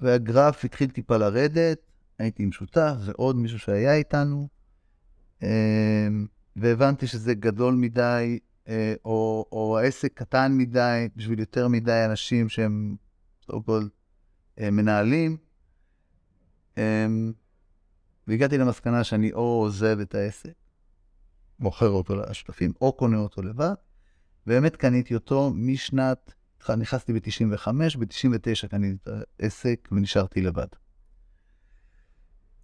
והגרף 0.00 0.64
התחיל 0.64 0.90
טיפה 0.90 1.16
לרדת, 1.16 1.80
הייתי 2.18 2.42
עם 2.42 2.52
שותף 2.52 2.94
ועוד 3.04 3.36
מישהו 3.36 3.58
שהיה 3.58 3.94
איתנו, 3.94 4.48
אמ, 5.42 6.26
והבנתי 6.56 7.06
שזה 7.06 7.34
גדול 7.34 7.74
מדי, 7.74 8.38
או, 9.04 9.46
או 9.52 9.78
העסק 9.78 10.12
קטן 10.14 10.52
מדי 10.56 11.08
בשביל 11.16 11.38
יותר 11.38 11.68
מדי 11.68 12.04
אנשים 12.10 12.48
שהם, 12.48 12.96
סו 13.46 13.62
קולד, 13.62 13.88
אה, 14.60 14.70
מנהלים. 14.70 15.36
אמ, 16.76 17.32
והגעתי 18.26 18.58
למסקנה 18.58 19.04
שאני 19.04 19.32
או 19.32 19.40
עוזב 19.40 19.98
את 20.00 20.14
העסק, 20.14 20.52
מוכר 21.58 21.88
אותו 21.88 22.16
לשותפים, 22.16 22.72
או 22.80 22.92
קונה 22.92 23.18
אותו 23.18 23.42
לבד. 23.42 23.74
באמת 24.46 24.76
קניתי 24.76 25.14
אותו 25.14 25.50
משנת, 25.54 26.34
נכנסתי 26.76 27.12
ב-95, 27.12 27.68
ב-99 27.98 28.68
קניתי 28.68 28.96
את 29.02 29.08
העסק 29.40 29.88
ונשארתי 29.92 30.40
לבד. 30.40 30.66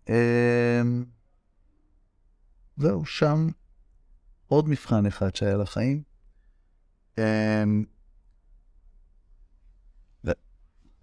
אמ, 0.08 1.04
זהו, 2.76 3.04
שם 3.04 3.48
עוד 4.48 4.68
מבחן 4.68 5.06
אחד 5.06 5.36
שהיה 5.36 5.56
לחיים. 5.56 6.02
אמ, 7.18 7.84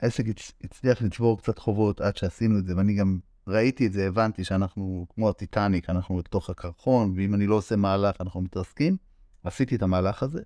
העסק 0.02 0.24
הצליח 0.64 1.02
לצבור 1.02 1.38
קצת 1.38 1.60
חובות 1.60 2.02
עד 2.02 2.18
שעשינו 2.18 2.60
את 2.60 2.66
זה, 2.66 2.78
ואני 2.78 2.94
גם 2.94 3.20
ראיתי 3.48 3.88
את 3.88 3.94
זה, 3.94 4.08
הבנתי 4.08 4.44
שאנחנו 4.44 5.06
כמו 5.10 5.30
הטיטניק, 5.30 5.90
אנחנו 5.90 6.18
בתוך 6.18 6.50
הקרחון, 6.50 7.14
ואם 7.18 7.34
אני 7.34 7.48
לא 7.48 7.56
עושה 7.56 7.76
מהלך, 7.76 8.22
אנחנו 8.22 8.42
מתרסקים. 8.42 8.98
עשיתי 9.44 9.76
את 9.76 9.82
המהלך 9.82 10.24
הזה, 10.24 10.42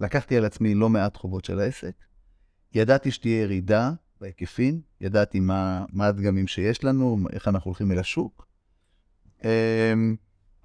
לקחתי 0.00 0.36
על 0.36 0.44
עצמי 0.44 0.74
לא 0.74 0.88
מעט 0.88 1.16
חובות 1.16 1.44
של 1.44 1.60
העסק, 1.60 1.94
ידעתי 2.74 3.10
שתהיה 3.10 3.42
ירידה 3.42 3.92
בהיקפים, 4.20 4.80
ידעתי 5.00 5.40
מה, 5.40 5.84
מה 5.92 6.06
הדגמים 6.06 6.46
שיש 6.46 6.84
לנו, 6.84 7.18
איך 7.32 7.48
אנחנו 7.48 7.68
הולכים 7.68 7.92
אל 7.92 7.98
השוק. 7.98 8.48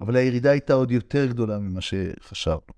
אבל 0.02 0.16
הירידה 0.16 0.52
הייתה 0.52 0.74
עוד 0.74 0.92
יותר 0.92 1.26
גדולה 1.26 1.60
ממה 1.60 1.82
שחשבנו. 1.82 2.74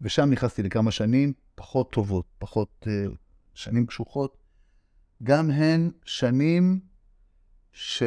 ושם 0.00 0.30
נכנסתי 0.30 0.62
לכמה 0.62 0.90
שנים 0.90 1.32
פחות 1.54 1.92
טובות, 1.92 2.26
פחות 2.38 2.86
uh, 2.86 3.14
שנים 3.54 3.86
קשוחות. 3.86 4.36
גם 5.22 5.50
הן 5.50 5.90
שנים 6.04 6.80
ש... 7.72 8.02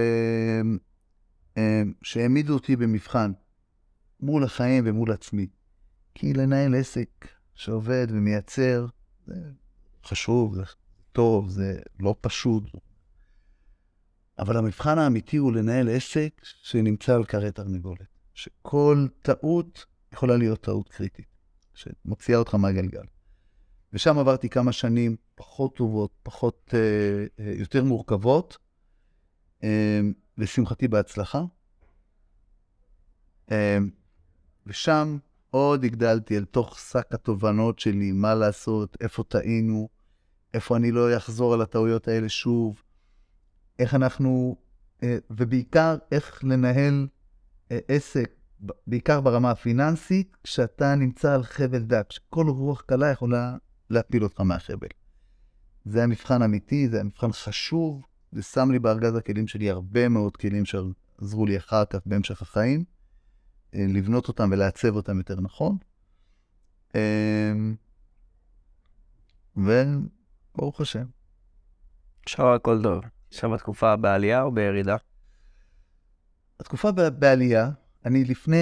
uh, 1.56 1.60
שהעמידו 2.02 2.54
אותי 2.54 2.76
במבחן 2.76 3.32
מול 4.20 4.44
החיים 4.44 4.84
ומול 4.88 5.12
עצמי. 5.12 5.48
כי 6.16 6.34
לנהל 6.34 6.76
עסק 6.76 7.28
שעובד 7.56 8.08
ומייצר, 8.10 8.88
זה 9.28 9.36
חשוב, 10.04 10.56
זה 10.56 10.64
טוב, 11.12 11.50
זה 11.50 11.80
לא 12.00 12.16
פשוט. 12.22 12.64
אבל 14.40 14.58
המבחן 14.58 15.00
האמיתי 15.00 15.38
הוא 15.38 15.54
לנהל 15.54 15.90
עסק 15.90 16.42
שנמצא 16.44 17.16
על 17.16 17.26
כרי 17.26 17.52
תרנגולת. 17.52 18.08
שכל 18.34 19.08
טעות 19.22 19.86
יכולה 20.14 20.38
להיות 20.38 20.62
טעות 20.62 20.90
קריטית, 20.90 21.26
שמוציאה 21.74 22.40
אותך 22.40 22.56
מהגלגל. 22.56 23.04
ושם 23.94 24.20
עברתי 24.20 24.50
כמה 24.50 24.72
שנים 24.72 25.16
פחות 25.36 25.76
טובות, 25.76 26.12
פחות, 26.24 26.74
אה, 26.74 27.46
אה, 27.46 27.54
יותר 27.58 27.84
מורכבות, 27.84 28.58
אה, 29.64 30.00
לשמחתי 30.38 30.88
בהצלחה. 30.88 31.44
אה, 33.52 33.78
ושם 34.66 35.18
עוד 35.50 35.84
הגדלתי 35.84 36.38
אל 36.38 36.46
תוך 36.46 36.80
שק 36.80 37.08
התובנות 37.12 37.80
שלי, 37.80 38.12
מה 38.12 38.36
לעשות, 38.36 38.98
איפה 39.02 39.24
טעינו, 39.24 39.90
איפה 40.54 40.78
אני 40.78 40.92
לא 40.92 41.18
אחזור 41.18 41.54
על 41.54 41.62
הטעויות 41.62 42.08
האלה 42.08 42.30
שוב, 42.30 42.82
איך 43.80 43.96
אנחנו, 43.96 44.56
אה, 45.04 45.18
ובעיקר 45.30 45.98
איך 46.12 46.44
לנהל 46.44 47.08
אה, 47.72 47.80
עסק, 47.88 48.32
בעיקר 48.88 49.22
ברמה 49.22 49.52
הפיננסית, 49.52 50.38
כשאתה 50.44 50.96
נמצא 50.96 51.34
על 51.34 51.44
חבל 51.44 51.84
דק, 51.84 52.12
שכל 52.12 52.50
רוח 52.50 52.82
קלה 52.82 53.12
יכולה 53.12 53.56
להפיל 53.90 54.24
אותך 54.24 54.42
מהחבל. 54.42 54.88
זה 55.86 55.98
היה 55.98 56.08
מבחן 56.08 56.42
אמיתי, 56.42 56.90
זה 56.90 56.98
היה 56.98 57.04
מבחן 57.04 57.32
חשוב, 57.32 58.06
זה 58.32 58.44
שם 58.44 58.72
לי 58.72 58.80
בארגז 58.80 59.16
הכלים 59.16 59.48
שלי 59.48 59.70
הרבה 59.70 60.10
מאוד 60.10 60.38
כלים 60.38 60.64
שעזרו 60.66 61.46
לי 61.46 61.58
אחר 61.58 61.86
כך 61.86 62.00
בהמשך 62.06 62.42
החיים, 62.42 62.84
אה, 63.76 63.86
לבנות 63.90 64.28
אותם 64.28 64.50
ולעצב 64.52 64.96
אותם 64.96 65.18
יותר 65.18 65.42
נכון. 65.42 65.78
וברוך 69.56 70.82
השם. 70.82 71.06
עכשיו 72.24 72.56
הכל 72.56 72.80
טוב. 72.84 73.17
עכשיו 73.38 73.56
התקופה 73.56 73.96
בעלייה 73.96 74.42
או 74.42 74.52
בירידה? 74.52 74.96
התקופה 76.60 76.92
בעלייה, 76.92 77.70
אני 78.06 78.24
לפני, 78.24 78.58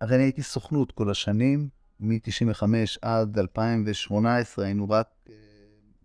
הרי 0.00 0.16
אני 0.16 0.22
הייתי 0.22 0.42
סוכנות 0.42 0.92
כל 0.92 1.10
השנים, 1.10 1.68
מ-95 2.00 2.62
עד 3.02 3.38
2018 3.38 4.64
היינו 4.64 4.90
רק, 4.90 5.06
אה, 5.28 5.34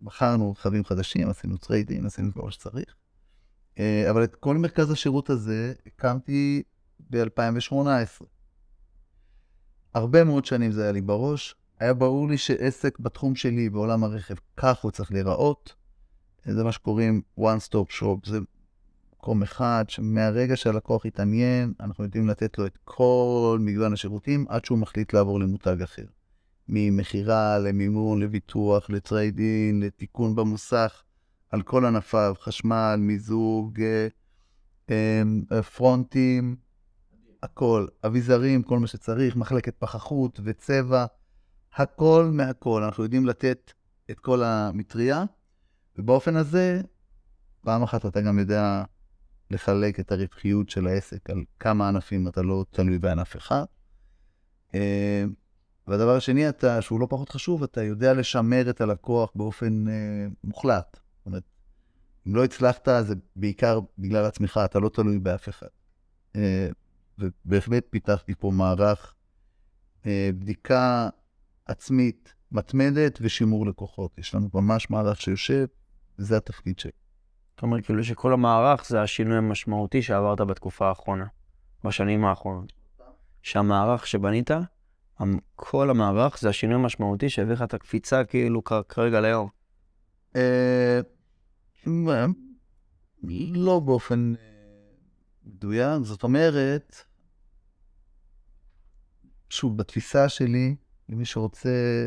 מכרנו 0.02 0.50
רכבים 0.50 0.84
חדשים, 0.84 1.28
עשינו 1.28 1.56
טרייד־אינים, 1.56 2.06
עשינו 2.06 2.32
כל 2.34 2.42
מה 2.42 2.50
שצריך. 2.50 2.94
אה, 3.78 4.10
אבל 4.10 4.24
את 4.24 4.34
כל 4.34 4.56
מרכז 4.56 4.90
השירות 4.90 5.30
הזה 5.30 5.72
הקמתי 5.86 6.62
ב-2018. 7.10 8.24
הרבה 9.94 10.24
מאוד 10.24 10.44
שנים 10.44 10.72
זה 10.72 10.82
היה 10.82 10.92
לי 10.92 11.00
בראש. 11.00 11.54
היה 11.80 11.94
ברור 11.94 12.28
לי 12.28 12.38
שעסק 12.38 12.98
בתחום 12.98 13.34
שלי, 13.34 13.70
בעולם 13.70 14.04
הרכב, 14.04 14.34
כך 14.56 14.78
הוא 14.78 14.90
צריך 14.90 15.12
להיראות. 15.12 15.77
זה 16.54 16.64
מה 16.64 16.72
שקוראים 16.72 17.22
one 17.38 17.68
stop 17.68 18.00
shop, 18.00 18.28
זה 18.28 18.38
מקום 19.16 19.42
אחד 19.42 19.84
שמהרגע 19.88 20.56
שהלקוח 20.56 21.04
יתעניין, 21.04 21.72
אנחנו 21.80 22.04
יודעים 22.04 22.28
לתת 22.28 22.58
לו 22.58 22.66
את 22.66 22.78
כל 22.84 23.58
מגוון 23.60 23.92
השירותים 23.92 24.46
עד 24.48 24.64
שהוא 24.64 24.78
מחליט 24.78 25.12
לעבור 25.12 25.40
למותג 25.40 25.82
אחר. 25.82 26.04
ממכירה, 26.68 27.58
למימון, 27.58 28.20
לביטוח, 28.20 28.90
לטריידין, 28.90 29.80
לתיקון 29.80 30.36
במוסך, 30.36 31.02
על 31.50 31.62
כל 31.62 31.84
ענפיו, 31.84 32.34
חשמל, 32.40 32.96
מיזוג, 32.98 33.80
אה, 34.90 35.22
אה, 35.52 35.62
פרונטים, 35.62 36.56
הכל, 37.42 37.86
אביזרים, 38.06 38.62
כל 38.62 38.78
מה 38.78 38.86
שצריך, 38.86 39.36
מחלקת 39.36 39.74
פחחות 39.78 40.40
וצבע, 40.44 41.06
הכל 41.74 42.30
מהכל. 42.32 42.82
אנחנו 42.82 43.02
יודעים 43.02 43.26
לתת 43.26 43.72
את 44.10 44.20
כל 44.20 44.42
המטריה, 44.42 45.24
ובאופן 45.98 46.36
הזה, 46.36 46.80
פעם 47.60 47.82
אחת 47.82 48.06
אתה 48.06 48.20
גם 48.20 48.38
יודע 48.38 48.84
לחלק 49.50 50.00
את 50.00 50.12
הרווחיות 50.12 50.70
של 50.70 50.86
העסק 50.86 51.30
על 51.30 51.44
כמה 51.60 51.88
ענפים 51.88 52.28
אתה 52.28 52.42
לא 52.42 52.64
תלוי 52.70 52.98
בענף 52.98 53.36
אחד. 53.36 53.64
אה, 54.74 55.24
והדבר 55.86 56.16
השני, 56.16 56.48
אתה, 56.48 56.82
שהוא 56.82 57.00
לא 57.00 57.06
פחות 57.10 57.28
חשוב, 57.28 57.62
אתה 57.62 57.82
יודע 57.82 58.14
לשמר 58.14 58.70
את 58.70 58.80
הלקוח 58.80 59.32
באופן 59.34 59.88
אה, 59.88 60.26
מוחלט. 60.44 60.96
זאת 61.16 61.26
אומרת, 61.26 61.42
אם 62.26 62.36
לא 62.36 62.44
הצלחת, 62.44 62.88
זה 63.00 63.14
בעיקר 63.36 63.80
בגלל 63.98 64.24
עצמך, 64.24 64.60
אתה 64.64 64.78
לא 64.78 64.88
תלוי 64.88 65.18
באף 65.18 65.48
אחד. 65.48 65.66
אה, 66.36 66.68
ובהחלט 67.18 67.86
פיתחתי 67.90 68.34
פה 68.34 68.50
מערך 68.50 69.14
אה, 70.06 70.30
בדיקה 70.38 71.08
עצמית 71.66 72.34
מתמדת 72.52 73.18
ושימור 73.22 73.66
לקוחות. 73.66 74.18
יש 74.18 74.34
לנו 74.34 74.48
ממש 74.54 74.90
מערך 74.90 75.20
שיושב, 75.20 75.66
וזה 76.18 76.36
התפקיד 76.36 76.78
שלי. 76.78 76.92
זאת 77.56 77.62
אומרת, 77.62 77.84
כאילו 77.84 78.04
שכל 78.04 78.32
המערך 78.32 78.86
זה 78.88 79.02
השינוי 79.02 79.36
המשמעותי 79.36 80.02
שעברת 80.02 80.40
בתקופה 80.40 80.88
האחרונה, 80.88 81.26
בשנים 81.84 82.24
האחרונות. 82.24 82.72
שהמערך 83.42 84.06
שבנית, 84.06 84.50
כל 85.56 85.90
המערך 85.90 86.38
זה 86.40 86.48
השינוי 86.48 86.74
המשמעותי 86.74 87.30
שהביא 87.30 87.52
לך 87.52 87.62
את 87.62 87.74
הקפיצה 87.74 88.24
כאילו 88.24 88.64
כרגע 88.64 89.20
ליום. 89.20 89.48
אה, 90.36 91.00
לא 93.54 93.80
באופן 93.80 94.34
אה, 94.38 94.42
מדויק, 95.44 96.02
זאת 96.02 96.22
אומרת, 96.22 96.96
שוב, 99.50 99.76
בתפיסה 99.76 100.28
שלי, 100.28 100.76
למי 101.08 101.24
שרוצה, 101.24 102.06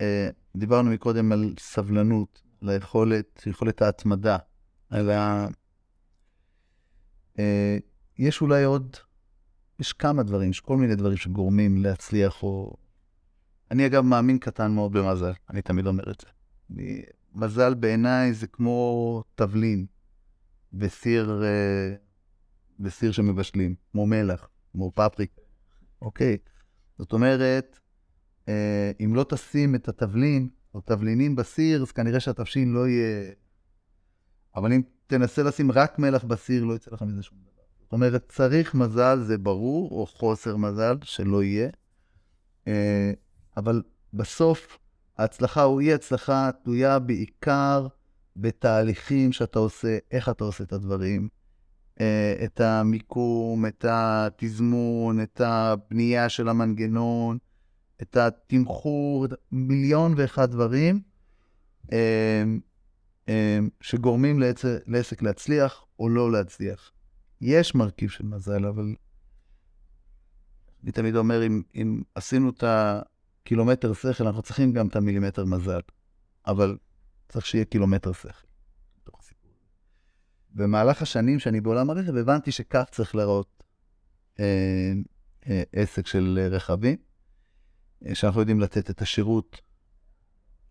אה, 0.00 0.28
דיברנו 0.56 0.90
מקודם 0.90 1.32
על 1.32 1.54
סבלנות, 1.58 2.42
על 2.66 2.72
היכולת, 2.72 3.42
יכולת 3.46 3.82
ההתמדה, 3.82 4.36
על 4.90 5.10
ה... 5.10 5.46
אה, 7.38 7.78
יש 8.18 8.40
אולי 8.40 8.64
עוד, 8.64 8.96
יש 9.80 9.92
כמה 9.92 10.22
דברים, 10.22 10.50
יש 10.50 10.60
כל 10.60 10.76
מיני 10.76 10.94
דברים 10.96 11.16
שגורמים 11.16 11.82
להצליח, 11.82 12.42
או... 12.42 12.76
אני 13.70 13.86
אגב 13.86 14.04
מאמין 14.04 14.38
קטן 14.38 14.70
מאוד 14.72 14.92
במזל, 14.92 15.32
אני 15.50 15.62
תמיד 15.62 15.86
אומר 15.86 16.10
את 16.10 16.20
זה. 16.20 16.26
אני... 16.70 17.02
מזל 17.34 17.74
בעיניי 17.74 18.34
זה 18.34 18.46
כמו 18.46 19.22
תבלין 19.34 19.86
בסיר, 20.72 21.42
אה, 21.44 21.94
בסיר 22.80 23.12
שמבשלים, 23.12 23.74
כמו 23.92 24.06
מלח, 24.06 24.48
כמו 24.72 24.92
פפריק, 24.94 25.30
אוקיי? 26.02 26.36
זאת 26.98 27.12
אומרת, 27.12 27.78
אה, 28.48 28.90
אם 29.04 29.14
לא 29.14 29.24
תשים 29.28 29.74
את 29.74 29.88
התבלין 29.88 30.48
או 30.76 30.80
תבלינים 30.80 31.36
בסיר, 31.36 31.82
אז 31.82 31.92
כנראה 31.92 32.20
שהתבשין 32.20 32.72
לא 32.72 32.88
יהיה... 32.88 33.32
אבל 34.56 34.72
אם 34.72 34.82
תנסה 35.06 35.42
לשים 35.42 35.72
רק 35.72 35.98
מלח 35.98 36.24
בסיר, 36.24 36.64
לא 36.64 36.74
יצא 36.74 36.90
לך 36.90 37.02
מזה 37.02 37.22
שום 37.22 37.38
דבר. 37.38 37.62
זאת 37.82 37.92
אומרת, 37.92 38.24
צריך 38.28 38.74
מזל, 38.74 39.22
זה 39.22 39.38
ברור, 39.38 39.90
או 39.90 40.06
חוסר 40.06 40.56
מזל, 40.56 40.96
שלא 41.02 41.42
יהיה. 41.42 41.68
אה, 42.68 43.12
אבל 43.56 43.82
בסוף, 44.14 44.78
ההצלחה 45.18 45.64
או 45.64 45.80
אי 45.80 45.92
הצלחה 45.92 46.50
תלויה 46.64 46.98
בעיקר 46.98 47.86
בתהליכים 48.36 49.32
שאתה 49.32 49.58
עושה, 49.58 49.98
איך 50.10 50.28
אתה 50.28 50.44
עושה 50.44 50.64
את 50.64 50.72
הדברים, 50.72 51.28
אה, 52.00 52.34
את 52.44 52.60
המיקום, 52.60 53.66
את 53.66 53.84
התזמון, 53.88 55.22
את 55.22 55.40
הבנייה 55.40 56.28
של 56.28 56.48
המנגנון, 56.48 57.38
את 58.02 58.16
התמחור, 58.16 59.26
מיליון 59.52 60.14
ואחד 60.16 60.50
דברים 60.50 61.00
אה, 61.92 62.44
אה, 63.28 63.58
שגורמים 63.80 64.40
לעסק, 64.86 65.22
להצליח 65.22 65.84
או 65.98 66.08
לא 66.08 66.32
להצליח. 66.32 66.92
יש 67.40 67.74
מרכיב 67.74 68.10
של 68.10 68.24
מזל, 68.24 68.66
אבל 68.66 68.94
אני 70.82 70.92
תמיד 70.92 71.16
אומר, 71.16 71.46
אם, 71.46 71.62
אם 71.74 72.02
עשינו 72.14 72.50
את 72.50 72.64
הקילומטר 72.66 73.92
שכל, 73.92 74.26
אנחנו 74.26 74.42
צריכים 74.42 74.72
גם 74.72 74.86
את 74.86 74.96
המילימטר 74.96 75.44
מזל, 75.44 75.80
אבל 76.46 76.76
צריך 77.28 77.46
שיהיה 77.46 77.64
קילומטר 77.64 78.12
שכל. 78.12 78.46
במהלך 80.56 81.02
השנים 81.02 81.38
שאני 81.38 81.60
בעולם 81.60 81.90
הרכב, 81.90 82.16
הבנתי 82.16 82.52
שכך 82.52 82.84
צריך 82.90 83.14
לראות 83.14 83.62
אה, 84.40 84.92
אה, 85.48 85.62
עסק 85.72 86.06
של 86.06 86.48
רכבים. 86.50 86.96
אה, 88.06 88.14
שאנחנו 88.14 88.40
יודעים 88.40 88.60
לתת 88.60 88.90
את 88.90 89.02
השירות 89.02 89.60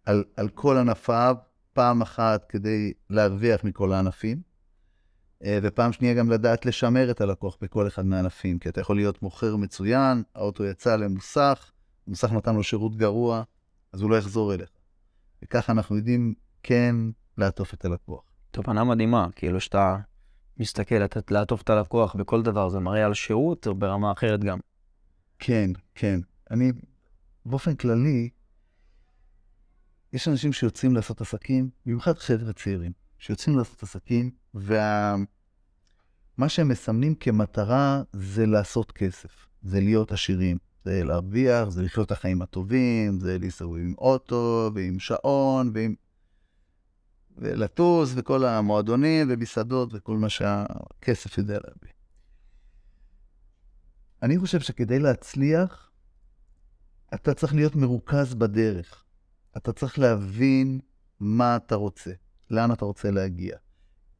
על, 0.06 0.24
על 0.38 0.50
כל 0.50 0.78
ענפיו, 0.78 1.36
פעם 1.74 2.02
אחת 2.02 2.46
כדי 2.50 2.94
להרוויח 3.10 3.64
מכל 3.64 3.94
הענפים, 3.94 4.42
אה, 5.44 5.60
ופעם 5.64 5.94
שנייה 5.94 6.14
גם 6.14 6.30
לדעת 6.30 6.66
לשמר 6.66 7.12
את 7.12 7.22
הלקוח 7.22 7.58
בכל 7.62 7.88
אחד 7.88 8.06
מהענפים, 8.06 8.60
כי 8.60 8.70
אתה 8.70 8.82
יכול 8.82 8.96
להיות 8.96 9.22
מוכר 9.22 9.56
מצוין, 9.56 10.24
האוטו 10.36 10.66
יצא 10.66 10.96
למוסך, 10.96 11.72
המוסך 12.08 12.32
נתן 12.32 12.56
לו 12.56 12.64
שירות 12.64 12.96
גרוע, 12.96 13.44
אז 13.94 14.02
הוא 14.02 14.10
לא 14.10 14.16
יחזור 14.16 14.54
אליך. 14.54 14.70
וככה 15.44 15.72
אנחנו 15.72 15.98
יודעים 15.98 16.34
כן 16.64 16.96
לעטוף 17.38 17.74
את 17.74 17.86
הלקוח. 17.86 18.24
תובנה 18.52 18.84
מדהימה, 18.84 19.28
כאילו 19.36 19.60
שאתה 19.60 19.98
מסתכל, 20.58 20.96
לתת 20.96 21.32
לעטוף 21.32 21.62
את 21.62 21.70
הלקוח 21.70 22.16
בכל 22.16 22.42
דבר, 22.44 22.70
זה 22.70 22.80
מראה 22.80 23.06
על 23.06 23.14
שירות 23.14 23.68
או 23.68 23.76
ברמה 23.76 24.12
אחרת 24.12 24.44
גם. 24.44 24.60
כן, 25.40 25.72
כן. 25.96 26.20
אני 26.52 26.72
באופן 27.46 27.76
כללי, 27.76 28.30
יש 30.14 30.28
אנשים 30.28 30.54
שיוצאים 30.54 30.96
לעשות 30.96 31.22
עסקים, 31.22 31.70
במיוחד 31.86 32.18
חבר'ה 32.18 32.54
צעירים, 32.54 32.92
שיוצאים 33.20 33.58
לעשות 33.58 33.84
עסקים, 33.84 34.32
ומה 34.54 35.16
וה... 36.38 36.50
שהם 36.50 36.68
מסמנים 36.68 37.16
כמטרה 37.16 38.04
זה 38.14 38.46
לעשות 38.46 38.92
כסף. 38.92 39.46
זה 39.62 39.80
להיות 39.80 40.12
עשירים. 40.12 40.58
זה 40.86 41.04
להרוויח, 41.04 41.70
זה 41.70 41.82
לחיות 41.82 42.08
את 42.08 42.12
החיים 42.12 42.42
הטובים, 42.42 43.20
זה 43.20 43.38
לנסוע 43.38 43.80
עם 43.80 43.94
אוטו 43.98 44.72
ועם 44.76 45.00
שעון 45.00 45.72
ועם... 45.74 45.96
ולטוס 47.38 48.14
וכל 48.16 48.46
המועדונים 48.46 49.28
ומסעדות 49.30 49.90
וכל 49.94 50.18
מה 50.18 50.30
שהכסף 50.30 51.38
יודע 51.38 51.54
להביא. 51.54 51.92
אני 54.24 54.40
חושב 54.40 54.60
שכדי 54.60 55.00
להצליח, 55.00 55.92
אתה 57.14 57.34
צריך 57.34 57.56
להיות 57.56 57.76
מרוכז 57.76 58.34
בדרך. 58.34 59.04
אתה 59.58 59.74
צריך 59.74 60.00
להבין 60.00 60.80
מה 61.20 61.56
אתה 61.56 61.76
רוצה, 61.76 62.12
לאן 62.52 62.72
אתה 62.72 62.86
רוצה 62.86 63.12
להגיע, 63.12 63.58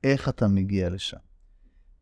איך 0.04 0.30
אתה 0.30 0.48
מגיע 0.48 0.90
לשם. 0.90 1.18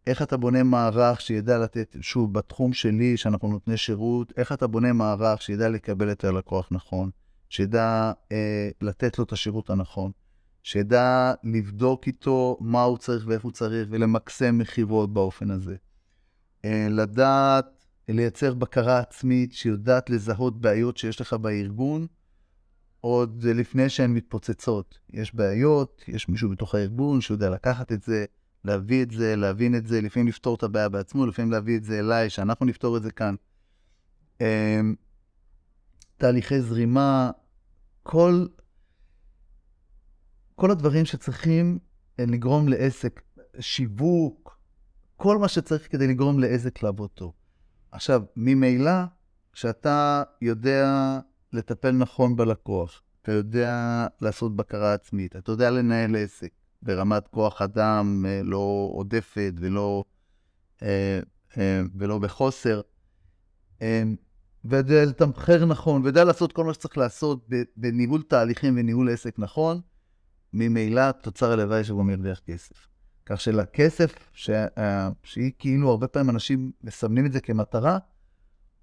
איך 0.08 0.22
אתה 0.22 0.38
בונה 0.38 0.63
מערך 0.63 1.22
שידע 1.22 1.58
לתת, 1.58 1.96
שוב, 2.02 2.34
בתחום 2.34 2.74
שלי, 2.74 3.17
שאנחנו 3.17 3.48
נותני 3.48 3.78
שירות, 3.78 4.34
איך 4.38 4.52
אתה 4.52 4.67
בונה 4.67 4.93
מערך 4.93 5.41
שידע 5.41 5.69
לקבל 5.69 6.12
את 6.12 6.24
הלקוח 6.24 6.67
נכון, 6.72 7.10
שידע 7.50 8.12
אה, 8.32 8.69
לתת 8.82 9.17
לו 9.17 9.24
את 9.24 9.32
השירות 9.32 9.69
הנכון, 9.69 10.12
שידע 10.63 11.34
לבדוק 11.43 12.08
איתו 12.08 12.58
מה 12.62 12.84
הוא 12.84 12.98
צריך 12.98 13.28
ואיפה 13.28 13.48
הוא 13.48 13.54
צריך, 13.54 13.88
ולמקסם 13.91 14.58
מכירות 14.58 15.13
באופן 15.13 15.52
הזה. 15.52 15.76
אה, 16.65 16.88
לדעת 16.89 17.83
לייצר 18.07 18.53
בקרה 18.53 18.99
עצמית 18.99 19.53
שיודעת 19.53 20.09
לזהות 20.09 20.61
בעיות 20.61 20.97
שיש 20.97 21.21
לך 21.21 21.33
בארגון, 21.33 22.07
עוד 23.01 23.43
לפני 23.43 23.89
שהן 23.89 24.13
מתפוצצות. 24.13 24.99
יש 25.09 25.35
בעיות, 25.35 26.03
יש 26.07 26.29
מישהו 26.29 26.49
בתוך 26.49 26.75
הארגון 26.75 27.21
שיודע 27.21 27.49
לקחת 27.49 27.91
את 27.91 28.03
זה, 28.03 28.25
להביא 28.65 29.03
את 29.03 29.11
זה, 29.11 29.35
להבין 29.35 29.75
את 29.75 29.87
זה, 29.87 30.01
לפעמים 30.01 30.27
לפתור 30.27 30.55
את 30.55 30.63
הבעיה 30.63 30.89
בעצמו, 30.89 31.25
לפעמים 31.25 31.51
להביא 31.51 31.77
את 31.77 31.83
זה 31.83 31.99
אליי, 31.99 32.29
שאנחנו 32.29 32.65
נפתור 32.65 32.97
את 32.97 33.03
זה 33.03 33.11
כאן. 33.11 33.35
אמ, 34.41 34.95
תהליכי 36.17 36.61
זרימה, 36.61 37.31
כל, 38.03 38.45
כל 40.55 40.71
הדברים 40.71 41.05
שצריכים 41.05 41.79
אה, 42.19 42.25
לגרום 42.25 42.67
לעסק, 42.67 43.21
שיווק, 43.59 44.57
כל 45.15 45.37
מה 45.37 45.47
שצריך 45.47 45.91
כדי 45.91 46.07
לגרום 46.07 46.39
לעסק 46.39 46.83
לעבוד 46.83 47.09
טוב. 47.09 47.33
עכשיו, 47.93 48.21
ממילא, 48.36 48.91
כשאתה 49.53 50.23
יודע 50.41 51.19
לטפל 51.53 51.91
נכון 51.91 52.36
בלקוח, 52.36 53.01
אתה 53.21 53.32
יודע 53.32 54.08
לעשות 54.21 54.56
בקרה 54.56 54.93
עצמית, 54.93 55.36
אתה 55.36 55.51
יודע 55.51 55.69
לנהל 55.69 56.15
עסק, 56.15 56.49
ברמת 56.82 57.27
כוח 57.27 57.62
אדם 57.62 58.25
אה, 58.27 58.41
לא 58.43 58.89
עודפת 58.93 59.53
ולא, 59.58 60.03
אה, 60.84 61.19
אה, 61.58 61.82
ולא 61.95 62.19
בחוסר, 62.19 62.82
ויודע 64.65 65.06
לתמחר 65.06 65.65
נכון, 65.65 66.01
ויודע 66.01 66.23
לעשות 66.23 66.53
כל 66.53 66.63
מה 66.63 66.73
שצריך 66.73 66.97
לעשות 66.97 67.49
בניהול 67.77 68.21
תהליכים 68.21 68.73
וניהול 68.77 69.10
עסק 69.10 69.39
נכון, 69.39 69.82
ממילא 70.53 71.12
תוצר 71.12 71.51
הלוואי 71.51 71.84
שהוא 71.84 71.99
גם 71.99 72.10
ירוויח 72.10 72.39
כסף. 72.39 72.92
כך 73.25 73.41
שלכסף, 73.41 74.15
ש... 74.33 74.49
שהיא 75.23 75.51
כאילו, 75.59 75.89
הרבה 75.89 76.07
פעמים 76.07 76.29
אנשים 76.29 76.71
מסמנים 76.83 77.25
את 77.25 77.31
זה 77.31 77.41
כמטרה, 77.41 77.97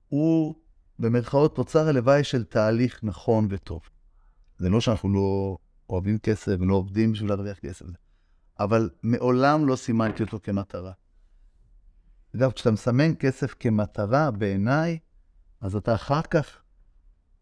הוא 0.08 0.54
במרכאות 0.98 1.56
תוצר 1.56 1.88
הלוואי 1.88 2.24
של 2.24 2.44
תהליך 2.44 3.00
נכון 3.02 3.46
וטוב. 3.50 3.80
זה 4.58 4.68
לא 4.68 4.80
שאנחנו 4.80 5.12
לא 5.12 5.58
אוהבים 5.90 6.18
כסף 6.18 6.56
ולא 6.60 6.74
עובדים 6.74 7.12
בשביל 7.12 7.28
להרוויח 7.28 7.58
כסף. 7.58 7.86
אבל 8.60 8.90
מעולם 9.02 9.66
לא 9.66 9.76
סימנתי 9.76 10.22
אותו 10.22 10.38
כמטרה. 10.42 10.92
אגב, 12.36 12.52
כשאתה 12.52 12.70
מסמן 12.70 13.14
כסף 13.14 13.54
כמטרה, 13.60 14.30
בעיניי, 14.30 14.98
אז 15.60 15.76
אתה 15.76 15.94
אחר 15.94 16.22
כך 16.22 16.62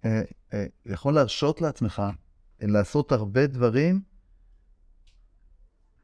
אה, 0.05 0.23
אה, 0.55 0.67
יכול 0.87 1.15
להרשות 1.15 1.61
לעצמך 1.61 2.03
אה, 2.63 2.67
לעשות 2.67 3.13
הרבה 3.13 3.47
דברים 3.47 4.03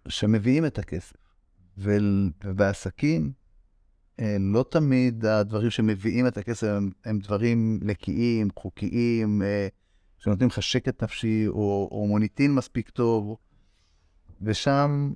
שמביאים 0.09 0.67
את 0.67 0.79
הכסף. 0.79 1.17
ובעסקים, 1.79 3.33
אה, 4.21 4.37
לא 4.40 4.64
תמיד 4.71 5.25
הדברים 5.25 5.71
שמביאים 5.71 6.27
את 6.27 6.38
הכסף 6.38 6.67
הם, 6.67 6.90
הם 7.05 7.19
דברים 7.19 7.81
לקיים, 7.83 8.49
חוקיים, 8.59 9.43
אה, 9.43 9.69
שנותנים 10.19 10.49
לך 10.49 10.62
שקט 10.62 11.03
נפשי, 11.03 11.47
או, 11.49 11.88
או 11.93 12.07
מוניטין 12.07 12.55
מספיק 12.55 12.90
טוב, 12.90 13.37
ושם, 14.43 15.12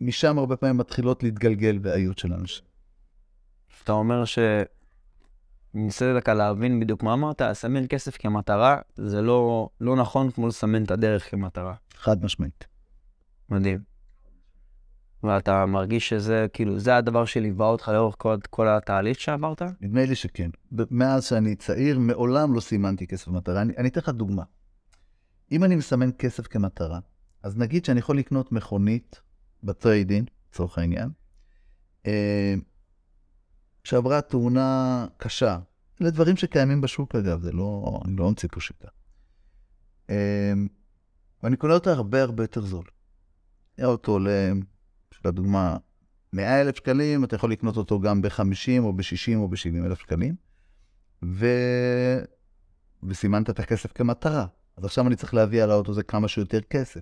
משם 0.00 0.38
הרבה 0.38 0.56
פעמים 0.56 0.76
מתחילות 0.76 1.22
להתגלגל 1.22 1.78
בעיות 1.78 2.18
של 2.18 2.32
אנשים. 2.32 2.64
אתה 3.84 3.92
אומר 3.92 4.24
ש... 4.24 4.38
ניסיתי 5.74 6.14
דקה 6.14 6.34
להבין 6.34 6.80
בדיוק 6.80 7.02
מה 7.02 7.12
אמרת, 7.12 7.40
לסמן 7.40 7.86
כסף 7.88 8.16
כמטרה, 8.16 8.80
זה 8.96 9.22
לא, 9.22 9.68
לא 9.80 9.96
נכון 9.96 10.30
כמו 10.30 10.48
לסמן 10.48 10.84
את 10.84 10.90
הדרך 10.90 11.30
כמטרה. 11.30 11.74
חד 11.94 12.24
משמעית. 12.24 12.66
מדהים. 13.50 13.95
ואתה 15.22 15.66
מרגיש 15.66 16.08
שזה, 16.08 16.46
כאילו, 16.52 16.78
זה 16.78 16.96
הדבר 16.96 17.24
שליווה 17.24 17.66
אותך 17.66 17.88
לאורך 17.88 18.14
כל, 18.18 18.36
כל 18.50 18.68
התהליך 18.68 19.20
שעברת? 19.20 19.62
נדמה 19.80 20.04
לי 20.04 20.14
שכן. 20.14 20.50
מאז 20.90 21.24
שאני 21.24 21.56
צעיר, 21.56 21.98
מעולם 21.98 22.54
לא 22.54 22.60
סימנתי 22.60 23.06
כסף 23.06 23.28
במטרה. 23.28 23.62
אני, 23.62 23.72
אני 23.76 23.88
אתן 23.88 24.00
לך 24.00 24.08
דוגמה. 24.08 24.42
אם 25.52 25.64
אני 25.64 25.76
מסמן 25.76 26.10
כסף 26.18 26.46
כמטרה, 26.46 26.98
אז 27.42 27.56
נגיד 27.56 27.84
שאני 27.84 27.98
יכול 27.98 28.18
לקנות 28.18 28.52
מכונית 28.52 29.20
בטריידין, 29.62 30.24
לצורך 30.50 30.78
העניין, 30.78 31.08
אה, 32.06 32.54
שעברה 33.84 34.20
תאונה 34.20 35.06
קשה. 35.16 35.58
אלה 36.00 36.10
דברים 36.10 36.36
שקיימים 36.36 36.80
בשוק 36.80 37.14
אגב, 37.14 37.42
זה 37.42 37.52
לא, 37.52 38.00
אני 38.04 38.16
לא 38.16 38.28
אמציא 38.28 38.48
פה 38.52 38.60
שיטה. 38.60 38.88
אה, 40.10 40.52
ואני 41.42 41.56
קונה 41.56 41.74
אותה 41.74 41.92
הרבה 41.92 42.22
הרבה 42.22 42.42
יותר 42.42 42.60
זול. 42.60 42.84
האוטו 43.78 44.12
עולה 44.12 44.52
לדוגמה, 45.24 45.76
100 46.32 46.60
אלף 46.60 46.76
שקלים, 46.76 47.24
אתה 47.24 47.36
יכול 47.36 47.52
לקנות 47.52 47.76
אותו 47.76 48.00
גם 48.00 48.22
ב-50 48.22 48.78
או 48.78 48.92
ב-60 48.92 49.36
או 49.36 49.48
ב-70 49.48 49.86
אלף 49.86 49.98
שקלים, 49.98 50.34
ו... 51.24 51.46
וסימנת 53.02 53.50
את 53.50 53.58
הכסף 53.58 53.92
כמטרה. 53.92 54.46
אז 54.76 54.84
עכשיו 54.84 55.06
אני 55.06 55.16
צריך 55.16 55.34
להביא 55.34 55.62
על 55.62 55.70
האוטו 55.70 55.92
הזה 55.92 56.02
כמה 56.02 56.28
שיותר 56.28 56.60
כסף. 56.60 57.00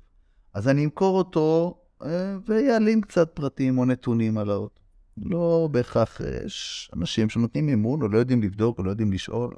אז 0.55 0.69
אני 0.69 0.85
אמכור 0.85 1.19
אותו 1.19 1.79
אה, 2.03 2.37
ויעלים 2.47 3.01
קצת 3.01 3.31
פרטים 3.35 3.79
או 3.79 3.85
נתונים 3.85 4.39
על 4.39 4.51
האוטו. 4.51 4.81
לא 5.17 5.69
בהכרח 5.73 6.21
יש 6.45 6.91
אנשים 6.97 7.29
שנותנים 7.29 7.67
מימון, 7.67 8.03
או 8.03 8.09
לא 8.09 8.19
יודעים 8.19 8.43
לבדוק, 8.43 8.79
או 8.79 8.85
לא 8.85 8.91
יודעים 8.91 9.13
לשאול, 9.13 9.57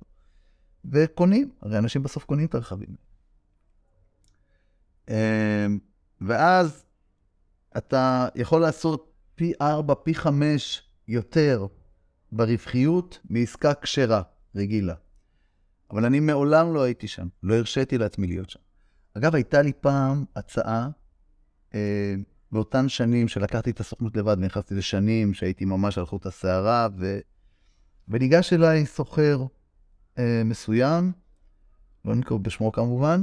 וקונים, 0.85 1.51
הרי 1.63 1.79
אנשים 1.79 2.03
בסוף 2.03 2.25
קונים 2.25 2.47
את 2.47 2.55
הרכבים. 2.55 2.97
אה, 5.09 5.67
ואז 6.21 6.86
אתה 7.77 8.29
יכול 8.35 8.61
לעשות 8.61 9.12
פי 9.35 9.53
4, 9.61 9.95
פי 9.95 10.15
5 10.15 10.83
יותר 11.09 11.67
ברווחיות 12.33 13.19
מעסקה 13.31 13.75
כשרה, 13.75 14.23
רגילה. 14.55 14.95
אבל 15.91 16.05
אני 16.05 16.21
מעולם 16.21 16.75
לא 16.75 16.83
הייתי 16.83 17.09
שם, 17.09 17.27
לא 17.43 17.55
הרשיתי 17.55 17.99
לעצמי 17.99 18.27
להיות 18.27 18.51
שם. 18.51 18.61
אגב, 19.15 19.35
הייתה 19.35 19.62
לי 19.62 19.73
פעם 19.81 20.25
הצעה, 20.37 20.89
אה, 21.75 22.15
באותן 22.53 22.89
שנים 22.89 23.29
שלקחתי 23.29 23.71
את 23.71 23.81
הסוכנות 23.81 24.17
לבד 24.17 24.37
ונכנסתי 24.39 24.75
לשנים 24.75 25.35
שהייתי 25.35 25.65
ממש 25.65 25.99
על 25.99 26.07
חוט 26.07 26.27
השערה, 26.27 26.89
ו... 26.99 27.19
וניגש 28.09 28.53
אליי 28.53 28.87
סוחר 28.87 29.45
אה, 30.19 30.43
מסוים, 30.45 31.12
לא 32.05 32.15
נקרא 32.15 32.37
בשמו 32.37 32.73
כמובן, 32.73 33.23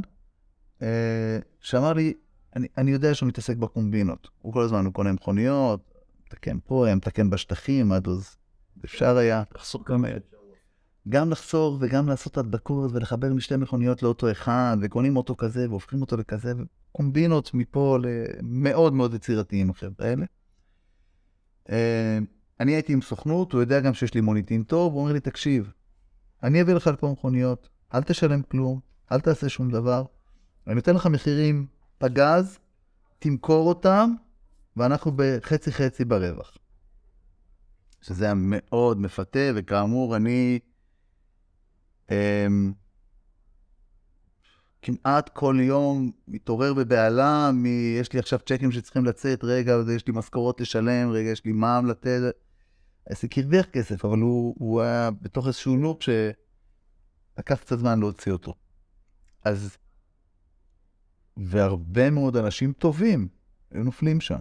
אה, 0.81 1.39
שאמר 1.59 1.93
לי, 1.93 2.13
אני, 2.55 2.67
אני 2.77 2.91
יודע 2.91 3.13
שהוא 3.13 3.29
מתעסק 3.29 3.57
בקומבינות. 3.57 4.27
הוא 4.41 4.53
כל 4.53 4.61
הזמן, 4.61 4.85
הוא 4.85 4.93
קונה 4.93 5.13
מכוניות, 5.13 5.79
מתקן 6.27 6.57
פה, 6.65 6.85
היה 6.85 6.95
מתקן 6.95 7.29
בשטחים, 7.29 7.91
עד 7.91 8.07
אז 8.07 8.35
אפשר 8.85 9.17
היה. 9.17 9.43
לחסוך 9.55 9.91
גם 9.91 10.05
גם 11.09 11.29
לחסור 11.29 11.77
וגם 11.81 12.07
לעשות 12.07 12.37
הדבקות 12.37 12.91
ולחבר 12.93 13.33
משתי 13.33 13.57
מכוניות 13.57 14.03
לאוטו 14.03 14.31
אחד, 14.31 14.77
וקונים 14.81 15.17
אוטו 15.17 15.37
כזה 15.37 15.69
והופכים 15.69 16.01
אותו 16.01 16.17
לכזה, 16.17 16.53
קומבינות 16.91 17.53
מפה 17.53 17.97
למאוד 18.01 18.93
מאוד 18.93 19.13
יצירתיים 19.13 19.69
החבר'ה 19.69 20.07
האלה. 20.07 20.25
אה, 21.69 22.19
אני 22.59 22.71
הייתי 22.71 22.93
עם 22.93 23.01
סוכנות, 23.01 23.53
הוא 23.53 23.61
יודע 23.61 23.79
גם 23.79 23.93
שיש 23.93 24.13
לי 24.13 24.21
מוניטין 24.21 24.63
טוב, 24.63 24.93
הוא 24.93 25.01
אומר 25.01 25.13
לי, 25.13 25.19
תקשיב, 25.19 25.71
אני 26.43 26.61
אביא 26.61 26.73
לך 26.73 26.87
לפה 26.87 27.11
מכוניות, 27.11 27.69
אל 27.93 28.03
תשלם 28.03 28.41
כלום, 28.41 28.79
אל 29.11 29.19
תעשה 29.19 29.49
שום 29.49 29.71
דבר, 29.71 30.05
אני 30.67 30.75
נותן 30.75 30.95
לך 30.95 31.07
מחירים 31.07 31.67
פגז, 32.03 32.59
תמכור 33.19 33.69
אותם, 33.69 34.13
ואנחנו 34.77 35.11
בחצי 35.15 35.71
חצי 35.71 36.05
ברווח. 36.05 36.57
שזה 38.01 38.25
היה 38.25 38.33
מאוד 38.37 38.99
מפתה, 38.99 39.39
וכאמור, 39.55 40.15
אני 40.15 40.59
אמ, 42.11 42.73
כמעט 44.81 45.29
כל 45.29 45.57
יום 45.61 46.11
מתעורר 46.27 46.73
בבהלה, 46.73 47.51
מ... 47.53 47.65
יש 47.99 48.13
לי 48.13 48.19
עכשיו 48.19 48.39
צ'קים 48.39 48.71
שצריכים 48.71 49.05
לצאת, 49.05 49.43
רגע, 49.43 49.75
יש 49.95 50.07
לי 50.07 50.13
משכורות 50.15 50.61
לשלם, 50.61 51.11
רגע, 51.11 51.29
יש 51.29 51.45
לי 51.45 51.51
מע"מ 51.51 51.85
לתת. 51.85 52.21
העסק 53.07 53.37
הרוויח 53.37 53.65
כסף, 53.65 54.05
אבל 54.05 54.19
הוא, 54.19 54.55
הוא 54.59 54.81
היה 54.81 55.11
בתוך 55.21 55.47
איזשהו 55.47 55.77
לופ 55.77 56.03
שלקח 56.03 57.55
קצת 57.55 57.79
זמן 57.79 57.99
להוציא 57.99 58.31
אותו. 58.31 58.53
אז... 59.45 59.77
והרבה 61.37 62.09
מאוד 62.09 62.37
אנשים 62.37 62.73
טובים 62.73 63.27
היו 63.71 63.83
נופלים 63.83 64.21
שם. 64.21 64.39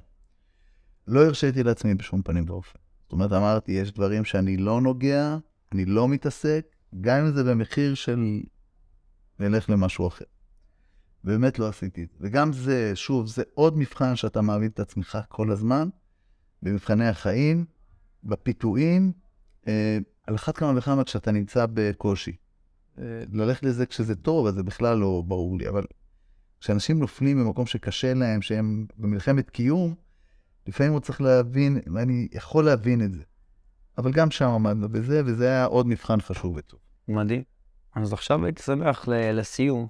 לא 1.06 1.26
הרשיתי 1.26 1.62
לעצמי 1.62 1.94
בשום 1.94 2.22
פנים 2.22 2.44
ואופן. 2.46 2.78
זאת 3.02 3.12
אומרת, 3.12 3.32
אמרתי, 3.32 3.72
יש 3.72 3.92
דברים 3.92 4.24
שאני 4.24 4.56
לא 4.56 4.80
נוגע, 4.80 5.36
אני 5.72 5.84
לא 5.84 6.08
מתעסק, 6.08 6.66
גם 7.00 7.24
אם 7.26 7.32
זה 7.32 7.44
במחיר 7.44 7.94
של 7.94 8.40
נלך 9.38 9.70
למשהו 9.70 10.08
אחר. 10.08 10.24
באמת 11.24 11.58
לא 11.58 11.68
עשיתי 11.68 12.02
את 12.02 12.08
זה. 12.10 12.18
וגם 12.20 12.52
זה, 12.52 12.92
שוב, 12.94 13.26
זה 13.26 13.42
עוד 13.54 13.78
מבחן 13.78 14.16
שאתה 14.16 14.40
מעמיד 14.40 14.70
את 14.74 14.80
עצמך 14.80 15.18
כל 15.28 15.50
הזמן, 15.50 15.88
במבחני 16.62 17.08
החיים, 17.08 17.64
בפיתויים, 18.24 19.12
אה, 19.68 19.98
על 20.26 20.34
אחת 20.34 20.56
כמה 20.56 20.78
וכמה 20.78 21.04
כשאתה 21.04 21.32
נמצא 21.32 21.66
בקושי. 21.72 22.36
אה, 22.98 23.24
ללכת 23.32 23.62
לזה 23.62 23.86
כשזה 23.86 24.14
טוב, 24.14 24.46
אז 24.46 24.54
זה 24.54 24.62
בכלל 24.62 24.98
לא 24.98 25.22
ברור 25.26 25.58
לי, 25.58 25.68
אבל 25.68 25.84
כשאנשים 26.62 26.98
נופלים 26.98 27.44
במקום 27.44 27.66
שקשה 27.66 28.14
להם, 28.14 28.42
שהם 28.42 28.86
במלחמת 28.96 29.50
קיום, 29.50 29.94
לפעמים 30.66 30.92
הוא 30.92 31.00
צריך 31.00 31.20
להבין, 31.20 31.80
ואני 31.94 32.28
יכול 32.32 32.64
להבין 32.64 33.04
את 33.04 33.12
זה. 33.14 33.22
אבל 33.98 34.12
גם 34.12 34.30
שם 34.30 34.48
עמדנו 34.48 34.88
בזה, 34.88 35.22
וזה 35.26 35.48
היה 35.48 35.64
עוד 35.64 35.86
מבחן 35.86 36.20
חשוב 36.20 36.56
וטוב. 36.56 36.80
מדהים. 37.08 37.42
אז 37.94 38.12
עכשיו 38.12 38.44
הייתי 38.44 38.62
שמח 38.62 39.08
לסיום, 39.08 39.86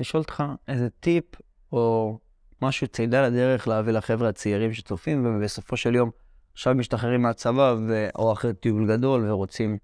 לשאול 0.00 0.20
אותך 0.22 0.44
איזה 0.68 0.88
טיפ 1.00 1.24
או 1.72 2.18
משהו 2.62 2.86
צידה 2.88 3.28
לדרך 3.28 3.68
להביא 3.68 3.92
לחבר'ה 3.92 4.28
הצעירים 4.28 4.72
שצופים, 4.72 5.26
ובסופו 5.26 5.76
של 5.76 5.94
יום 5.94 6.10
עכשיו 6.52 6.74
משתחררים 6.74 7.22
מהצבא, 7.22 7.76
ו... 7.88 8.08
או 8.14 8.32
אחרי 8.32 8.54
טיול 8.54 8.88
גדול 8.88 9.30
ורוצים 9.30 9.78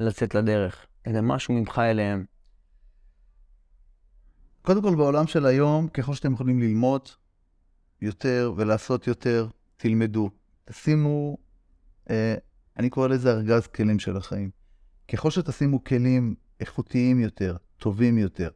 לצאת 0.00 0.34
לדרך. 0.34 0.86
איזה 1.04 1.22
משהו 1.22 1.54
ממך 1.54 1.78
אליהם. 1.78 2.24
קודם 4.66 4.82
כל, 4.82 4.94
בעולם 4.94 5.26
של 5.26 5.46
היום, 5.46 5.88
ככל 5.88 6.14
שאתם 6.14 6.32
יכולים 6.32 6.60
ללמוד 6.60 7.08
יותר 8.02 8.52
ולעשות 8.56 9.06
יותר, 9.06 9.48
תלמדו. 9.76 10.30
תשימו, 10.64 11.36
אה, 12.10 12.34
אני 12.78 12.90
קורא 12.90 13.08
לזה 13.08 13.30
ארגז 13.30 13.66
כלים 13.66 13.98
של 13.98 14.16
החיים. 14.16 14.50
ככל 15.12 15.30
שתשימו 15.30 15.84
כלים 15.84 16.34
איכותיים 16.60 17.20
יותר, 17.20 17.56
טובים 17.76 18.18
יותר, 18.18 18.48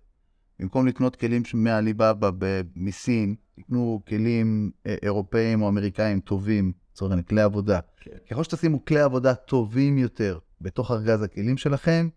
במקום 0.59 0.87
לקנות 0.87 1.17
כלים 1.17 1.43
מעליבאבא 1.55 2.31
מסין, 2.77 3.35
תקנו 3.55 4.03
כלים 4.09 4.71
אה, 4.87 4.97
אירופאים 5.03 5.63
או 5.63 5.69
אמריקאים 5.69 6.21
טובים, 6.21 6.73
לצורך 6.93 7.11
העניין, 7.11 7.27
כלי 7.27 7.41
עבודה. 7.41 7.81
כן. 8.01 8.11
ככל 8.31 8.45
שתשימו 8.45 8.85
כלי 8.85 9.01
עבודה 9.01 9.35
טובים 9.35 9.99
יותר 9.99 10.39
בתוך 10.61 10.91
ארגז 10.91 11.23
הכלים 11.23 11.57
שלכם, 11.57 12.09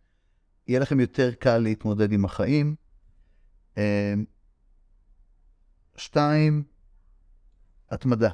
יהיה 0.68 0.80
לכם 0.80 1.00
יותר 1.00 1.32
קל 1.34 1.58
להתמודד 1.58 2.12
עם 2.12 2.26
החיים. 2.26 2.83
אה, 3.78 4.14
שתיים, 5.96 6.64
התמדה. 7.90 8.30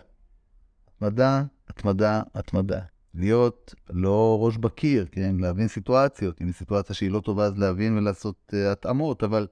התמדה, 0.88 1.44
התמדה, 1.68 2.22
התמדה. 2.34 2.80
להיות 3.14 3.76
לא 3.90 4.38
ראש 4.42 4.58
בקיר, 4.58 5.06
כן? 5.12 5.36
להבין 5.40 5.68
סיטואציות. 5.68 6.42
אם 6.42 6.46
היא 6.46 6.54
סיטואציה 6.54 6.96
שהיא 6.96 7.12
לא 7.12 7.20
טובה, 7.20 7.46
אז 7.46 7.58
להבין 7.58 7.98
ולעשות 7.98 8.52
uh, 8.52 8.72
התאמות, 8.72 9.24
אבל 9.24 9.48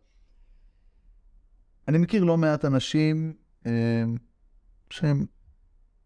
אני 1.88 1.98
מכיר 1.98 2.24
לא 2.24 2.38
מעט 2.38 2.66
אנשים 2.66 3.34
uh, 3.64 3.68
שהם 4.90 5.26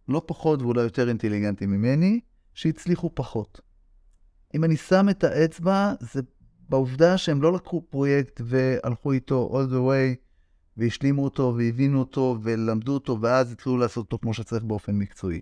לא 0.08 0.22
פחות 0.26 0.62
ואולי 0.62 0.82
יותר 0.82 1.10
אינטליגנטים 1.10 1.72
ממני, 1.72 2.20
שהצליחו 2.54 3.10
פחות. 3.16 3.62
אם 4.56 4.64
אני 4.64 4.78
שם 4.78 5.10
את 5.10 5.24
האצבע, 5.24 5.94
זה 6.00 6.22
בעובדה 6.72 7.18
שהם 7.18 7.42
לא 7.42 7.54
לקחו 7.54 7.82
פרויקט 7.90 8.42
והלכו 8.44 9.12
איתו 9.12 9.50
all 9.54 9.72
the 9.72 9.76
way, 9.76 10.18
והשלימו 10.78 11.24
אותו, 11.24 11.54
והבינו 11.58 12.00
אותו, 12.00 12.38
ולמדו 12.44 12.94
אותו, 12.94 13.22
ואז 13.22 13.52
התחילו 13.52 13.78
לעשות 13.78 14.06
אותו 14.06 14.18
כמו 14.20 14.34
שצריך 14.34 14.64
באופן 14.64 14.96
מקצועי. 14.96 15.42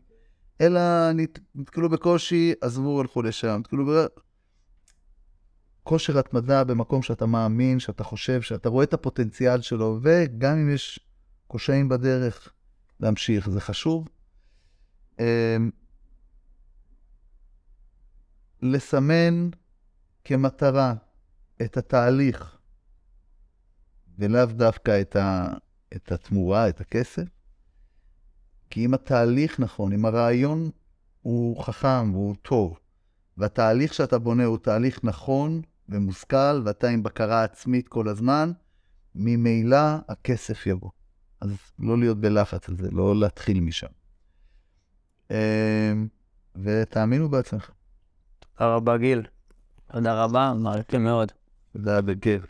אלא 0.61 1.11
נתקלו 1.55 1.89
בקושי, 1.89 2.53
עזבו, 2.61 3.01
הלכו 3.01 3.21
לשם. 3.21 3.57
נתקלו 3.59 3.85
ב... 3.85 4.05
כושר 5.83 6.19
התמדה 6.19 6.63
במקום 6.63 7.01
שאתה 7.01 7.25
מאמין, 7.25 7.79
שאתה 7.79 8.03
חושב, 8.03 8.41
שאתה 8.41 8.69
רואה 8.69 8.83
את 8.83 8.93
הפוטנציאל 8.93 9.61
שלו, 9.61 9.99
וגם 10.01 10.57
אם 10.57 10.69
יש 10.69 10.99
קושיים 11.47 11.89
בדרך, 11.89 12.53
להמשיך, 12.99 13.49
זה 13.49 13.61
חשוב. 13.61 14.07
אמ, 15.19 15.25
לסמן 18.61 19.49
כמטרה 20.23 20.93
את 21.61 21.77
התהליך, 21.77 22.57
ולאו 24.17 24.45
דווקא 24.45 25.01
את, 25.01 25.15
ה, 25.15 25.47
את 25.95 26.11
התמורה, 26.11 26.69
את 26.69 26.81
הכסף, 26.81 27.27
כי 28.69 28.85
אם 28.85 28.93
התהליך 28.93 29.59
נכון, 29.59 29.93
אם 29.93 30.05
הרעיון 30.05 30.69
הוא 31.21 31.63
חכם 31.63 32.13
והוא 32.13 32.35
טוב, 32.41 32.79
והתהליך 33.37 33.93
שאתה 33.93 34.19
בונה 34.19 34.45
הוא 34.45 34.57
תהליך 34.57 34.99
נכון 35.03 35.61
ומושכל, 35.89 36.61
ואתה 36.65 36.87
עם 36.87 37.03
בקרה 37.03 37.43
עצמית 37.43 37.87
כל 37.87 38.07
הזמן, 38.07 38.51
ממילא 39.15 39.77
הכסף 40.09 40.67
יבוא. 40.67 40.89
אז 41.41 41.49
לא 41.79 41.97
להיות 41.97 42.17
בלחץ 42.17 42.69
על 42.69 42.75
זה, 42.77 42.87
לא 42.91 43.15
להתחיל 43.15 43.59
משם. 43.59 43.87
אמ, 45.31 46.07
ותאמינו 46.55 47.29
בעצמך. 47.29 47.71
תודה 48.39 48.75
רבה, 48.75 48.97
גיל. 48.97 49.27
תודה 49.91 50.23
רבה, 50.23 50.53
מעריכים 50.53 51.03
מאוד. 51.03 51.31
תודה, 51.73 52.01
בכיף. 52.01 52.41